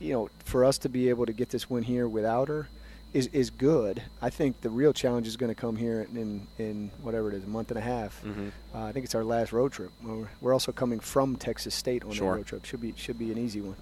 you 0.00 0.12
know, 0.12 0.30
for 0.44 0.64
us 0.64 0.78
to 0.78 0.88
be 0.88 1.08
able 1.08 1.26
to 1.26 1.32
get 1.32 1.50
this 1.50 1.70
win 1.70 1.84
here 1.84 2.08
without 2.08 2.48
her 2.48 2.68
is 3.12 3.26
is 3.28 3.50
good. 3.50 4.02
I 4.22 4.30
think 4.30 4.60
the 4.60 4.70
real 4.70 4.92
challenge 4.92 5.26
is 5.26 5.36
going 5.36 5.50
to 5.50 5.60
come 5.60 5.76
here 5.76 6.06
in 6.12 6.46
in 6.58 6.90
whatever 7.02 7.28
it 7.28 7.34
is, 7.34 7.44
a 7.44 7.48
month 7.48 7.70
and 7.70 7.78
a 7.78 7.82
half. 7.82 8.22
Mm-hmm. 8.24 8.48
Uh, 8.74 8.84
I 8.84 8.92
think 8.92 9.04
it's 9.04 9.14
our 9.14 9.24
last 9.24 9.52
road 9.52 9.72
trip. 9.72 9.90
We're, 10.02 10.28
we're 10.40 10.52
also 10.52 10.72
coming 10.72 11.00
from 11.00 11.36
Texas 11.36 11.74
State 11.74 12.04
on 12.04 12.12
sure. 12.12 12.32
that 12.32 12.36
road 12.38 12.46
trip. 12.46 12.64
Should 12.64 12.80
be 12.80 12.94
should 12.96 13.18
be 13.18 13.32
an 13.32 13.38
easy 13.38 13.60
one. 13.60 13.76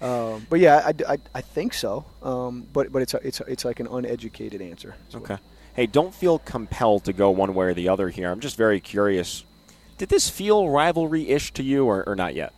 um, 0.00 0.46
but 0.48 0.60
yeah, 0.60 0.82
I, 0.84 1.12
I, 1.12 1.18
I 1.34 1.40
think 1.40 1.74
so. 1.74 2.04
Um, 2.22 2.66
but 2.72 2.90
but 2.90 3.02
it's 3.02 3.14
a, 3.14 3.26
it's 3.26 3.40
a, 3.40 3.44
it's 3.44 3.64
like 3.64 3.80
an 3.80 3.86
uneducated 3.86 4.62
answer. 4.62 4.96
Okay. 5.14 5.38
Hey, 5.74 5.86
don't 5.86 6.14
feel 6.14 6.38
compelled 6.38 7.04
to 7.04 7.12
go 7.12 7.30
one 7.30 7.52
way 7.52 7.66
or 7.66 7.74
the 7.74 7.88
other 7.88 8.08
here. 8.08 8.30
I'm 8.30 8.40
just 8.40 8.56
very 8.56 8.80
curious. 8.80 9.44
Did 9.98 10.08
this 10.08 10.28
feel 10.28 10.68
rivalry 10.68 11.28
ish 11.28 11.52
to 11.54 11.62
you 11.62 11.84
or, 11.86 12.08
or, 12.08 12.14
not 12.14 12.34
yet? 12.34 12.52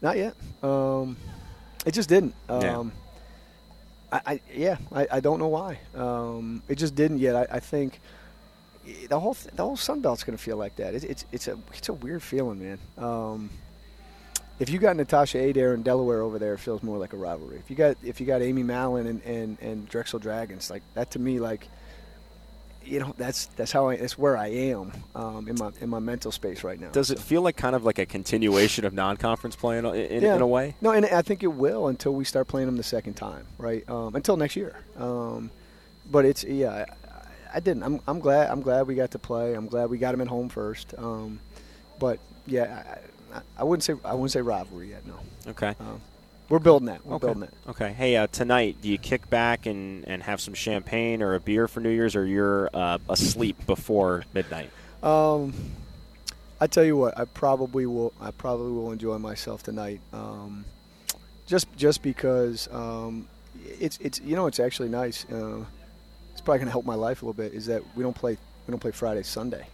Not 0.00 0.16
yet. 0.16 0.34
Um, 0.62 1.16
it 1.86 1.92
just 1.92 2.08
didn't. 2.08 2.34
Um, 2.48 2.62
yeah. 2.62 2.84
I, 4.12 4.32
I, 4.32 4.40
yeah, 4.54 4.76
I, 4.92 5.06
I, 5.12 5.20
don't 5.20 5.38
know 5.38 5.48
why. 5.48 5.78
Um, 5.94 6.62
it 6.68 6.76
just 6.76 6.94
didn't 6.94 7.18
yet. 7.18 7.36
I, 7.36 7.56
I, 7.56 7.60
think 7.60 8.00
the 9.08 9.20
whole 9.20 9.36
the 9.54 9.62
whole 9.62 9.76
Sun 9.76 10.00
Belt's 10.00 10.24
going 10.24 10.36
to 10.36 10.42
feel 10.42 10.56
like 10.56 10.76
that. 10.76 10.94
It, 10.94 11.04
it's 11.04 11.24
it's 11.30 11.48
a 11.48 11.56
it's 11.72 11.88
a 11.88 11.92
weird 11.92 12.22
feeling, 12.22 12.58
man. 12.58 12.78
Um, 12.98 13.50
if 14.58 14.68
you 14.68 14.78
got 14.78 14.96
Natasha 14.96 15.38
Adair 15.38 15.74
in 15.74 15.82
Delaware 15.82 16.22
over 16.22 16.38
there, 16.38 16.54
it 16.54 16.58
feels 16.58 16.82
more 16.82 16.98
like 16.98 17.12
a 17.12 17.16
rivalry. 17.16 17.56
If 17.56 17.70
you 17.70 17.76
got 17.76 17.96
if 18.02 18.20
you 18.20 18.26
got 18.26 18.42
Amy 18.42 18.62
Mallon 18.62 19.06
and, 19.06 19.22
and, 19.22 19.58
and 19.60 19.88
Drexel 19.88 20.18
Dragons, 20.18 20.70
like 20.70 20.82
that 20.94 21.10
to 21.12 21.18
me, 21.18 21.40
like– 21.40 21.68
you 22.90 22.98
know 22.98 23.14
that's 23.16 23.46
that's 23.56 23.70
how 23.70 23.88
I 23.88 23.96
that's 23.96 24.18
where 24.18 24.36
I 24.36 24.48
am 24.48 24.92
um, 25.14 25.48
in 25.48 25.56
my 25.58 25.70
in 25.80 25.88
my 25.88 26.00
mental 26.00 26.32
space 26.32 26.64
right 26.64 26.78
now. 26.78 26.90
Does 26.90 27.08
so. 27.08 27.14
it 27.14 27.20
feel 27.20 27.40
like 27.40 27.56
kind 27.56 27.76
of 27.76 27.84
like 27.84 27.98
a 27.98 28.06
continuation 28.06 28.84
of 28.84 28.92
non-conference 28.92 29.54
play 29.54 29.78
in, 29.78 29.86
in, 29.86 30.22
yeah. 30.22 30.34
in, 30.34 30.42
a 30.42 30.46
way? 30.46 30.74
No, 30.80 30.90
and 30.90 31.06
I 31.06 31.22
think 31.22 31.42
it 31.44 31.48
will 31.48 31.86
until 31.88 32.12
we 32.12 32.24
start 32.24 32.48
playing 32.48 32.66
them 32.66 32.76
the 32.76 32.82
second 32.82 33.14
time, 33.14 33.46
right? 33.58 33.88
Um, 33.88 34.16
until 34.16 34.36
next 34.36 34.56
year. 34.56 34.76
Um, 34.98 35.50
but 36.10 36.24
it's 36.24 36.42
yeah, 36.42 36.84
I, 37.52 37.56
I, 37.56 37.60
didn't. 37.60 37.84
I'm, 37.84 38.00
I'm 38.08 38.18
glad. 38.18 38.50
I'm 38.50 38.60
glad 38.60 38.88
we 38.88 38.96
got 38.96 39.12
to 39.12 39.18
play. 39.18 39.54
I'm 39.54 39.68
glad 39.68 39.88
we 39.88 39.98
got 39.98 40.10
them 40.10 40.20
at 40.20 40.26
home 40.26 40.48
first. 40.48 40.92
Um, 40.98 41.38
but 42.00 42.18
yeah, 42.46 42.98
I, 43.32 43.40
I, 43.58 43.64
wouldn't 43.64 43.84
say 43.84 43.94
I 44.04 44.14
wouldn't 44.14 44.32
say 44.32 44.40
rivalry 44.40 44.90
yet. 44.90 45.06
No. 45.06 45.14
Okay. 45.48 45.76
We're 46.50 46.58
building 46.58 46.86
that. 46.86 47.06
We're 47.06 47.14
okay. 47.14 47.26
building 47.26 47.44
it. 47.44 47.54
Okay. 47.68 47.92
Hey, 47.92 48.16
uh, 48.16 48.26
tonight, 48.26 48.78
do 48.82 48.88
you 48.88 48.98
kick 48.98 49.30
back 49.30 49.66
and, 49.66 50.06
and 50.08 50.20
have 50.24 50.40
some 50.40 50.52
champagne 50.52 51.22
or 51.22 51.36
a 51.36 51.40
beer 51.40 51.68
for 51.68 51.78
New 51.78 51.90
Year's, 51.90 52.16
or 52.16 52.26
you're 52.26 52.68
uh, 52.74 52.98
asleep 53.08 53.64
before 53.66 54.24
midnight? 54.34 54.70
Um, 55.00 55.54
I 56.60 56.66
tell 56.66 56.82
you 56.82 56.96
what, 56.96 57.16
I 57.16 57.24
probably 57.24 57.86
will. 57.86 58.12
I 58.20 58.32
probably 58.32 58.72
will 58.72 58.90
enjoy 58.90 59.16
myself 59.18 59.62
tonight. 59.62 60.00
Um, 60.12 60.64
just 61.46 61.68
just 61.76 62.02
because 62.02 62.68
um, 62.72 63.28
it's 63.78 63.98
it's 63.98 64.20
you 64.20 64.34
know 64.34 64.48
it's 64.48 64.58
actually 64.58 64.88
nice. 64.88 65.26
Uh, 65.30 65.64
it's 66.32 66.40
probably 66.40 66.58
gonna 66.58 66.72
help 66.72 66.84
my 66.84 66.96
life 66.96 67.22
a 67.22 67.26
little 67.26 67.40
bit. 67.40 67.54
Is 67.54 67.66
that 67.66 67.84
we 67.94 68.02
don't 68.02 68.16
play 68.16 68.32
we 68.66 68.72
don't 68.72 68.80
play 68.80 68.90
Friday 68.90 69.22
Sunday, 69.22 69.68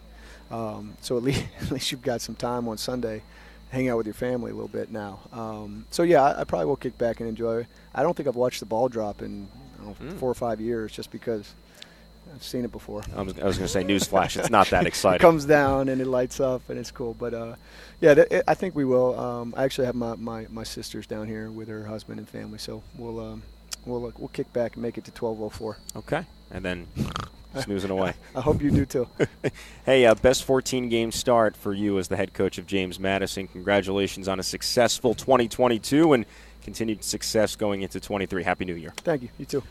um, 0.51 0.95
so 1.01 1.17
at 1.17 1.23
least 1.23 1.43
at 1.61 1.71
least 1.71 1.91
you've 1.91 2.03
got 2.03 2.21
some 2.21 2.35
time 2.35 2.67
on 2.67 2.77
Sunday 2.77 3.23
hang 3.69 3.89
out 3.89 3.97
with 3.97 4.05
your 4.05 4.13
family 4.13 4.51
a 4.51 4.53
little 4.53 4.69
bit 4.69 4.91
now. 4.91 5.19
Um, 5.31 5.85
so 5.91 6.03
yeah, 6.03 6.23
I, 6.23 6.41
I, 6.41 6.43
probably 6.43 6.67
will 6.67 6.75
kick 6.75 6.97
back 6.97 7.19
and 7.19 7.27
enjoy. 7.27 7.67
I 7.93 8.03
don't 8.03 8.15
think 8.15 8.27
I've 8.27 8.35
watched 8.35 8.59
the 8.59 8.65
ball 8.65 8.87
drop 8.87 9.21
in 9.21 9.47
know, 9.87 9.95
mm. 10.01 10.19
four 10.19 10.29
or 10.29 10.35
five 10.35 10.61
years, 10.61 10.91
just 10.91 11.11
because 11.11 11.53
I've 12.33 12.43
seen 12.43 12.65
it 12.65 12.71
before. 12.71 13.03
I 13.15 13.21
was, 13.21 13.35
was 13.35 13.57
going 13.57 13.67
to 13.67 13.67
say, 13.67 13.83
newsflash, 13.83 14.37
it's 14.37 14.49
not 14.49 14.69
that 14.69 14.85
exciting. 14.87 15.15
it 15.15 15.21
comes 15.21 15.45
down 15.45 15.89
and 15.89 16.01
it 16.01 16.07
lights 16.07 16.39
up 16.39 16.69
and 16.69 16.77
it's 16.77 16.91
cool. 16.91 17.13
But 17.13 17.33
uh, 17.33 17.55
yeah, 18.01 18.13
th- 18.13 18.27
it, 18.29 18.43
I 18.47 18.53
think 18.53 18.75
we 18.75 18.85
will. 18.85 19.19
Um, 19.19 19.53
I 19.57 19.63
actually 19.63 19.85
have 19.85 19.95
my, 19.95 20.15
my, 20.15 20.47
my 20.49 20.63
sisters 20.63 21.07
down 21.07 21.27
here 21.27 21.49
with 21.49 21.67
her 21.67 21.85
husband 21.85 22.19
and 22.19 22.27
family, 22.27 22.57
so 22.57 22.83
we'll 22.97 23.19
um, 23.19 23.43
we'll 23.85 24.13
we'll 24.17 24.29
kick 24.29 24.51
back 24.53 24.75
and 24.75 24.83
make 24.83 24.97
it 24.97 25.05
to 25.05 25.11
12:04. 25.11 25.75
Okay, 25.97 26.25
and 26.51 26.63
then 26.63 26.87
snoozing 27.55 27.91
away. 27.91 28.13
I 28.35 28.41
hope 28.41 28.61
you 28.61 28.71
do 28.71 28.85
too. 28.85 29.07
hey, 29.85 30.05
uh, 30.05 30.15
best 30.15 30.43
14 30.43 30.89
game 30.89 31.11
start 31.11 31.55
for 31.55 31.73
you 31.73 31.99
as 31.99 32.07
the 32.07 32.17
head 32.17 32.33
coach 32.33 32.57
of 32.57 32.65
James 32.67 32.99
Madison. 32.99 33.47
Congratulations 33.47 34.27
on 34.27 34.39
a 34.39 34.43
successful 34.43 35.13
2022 35.13 36.13
and 36.13 36.25
continued 36.61 37.03
success 37.03 37.55
going 37.55 37.81
into 37.81 37.99
23. 37.99 38.43
Happy 38.43 38.65
New 38.65 38.75
Year. 38.75 38.93
Thank 38.97 39.23
you. 39.23 39.29
You 39.37 39.45
too. 39.45 39.63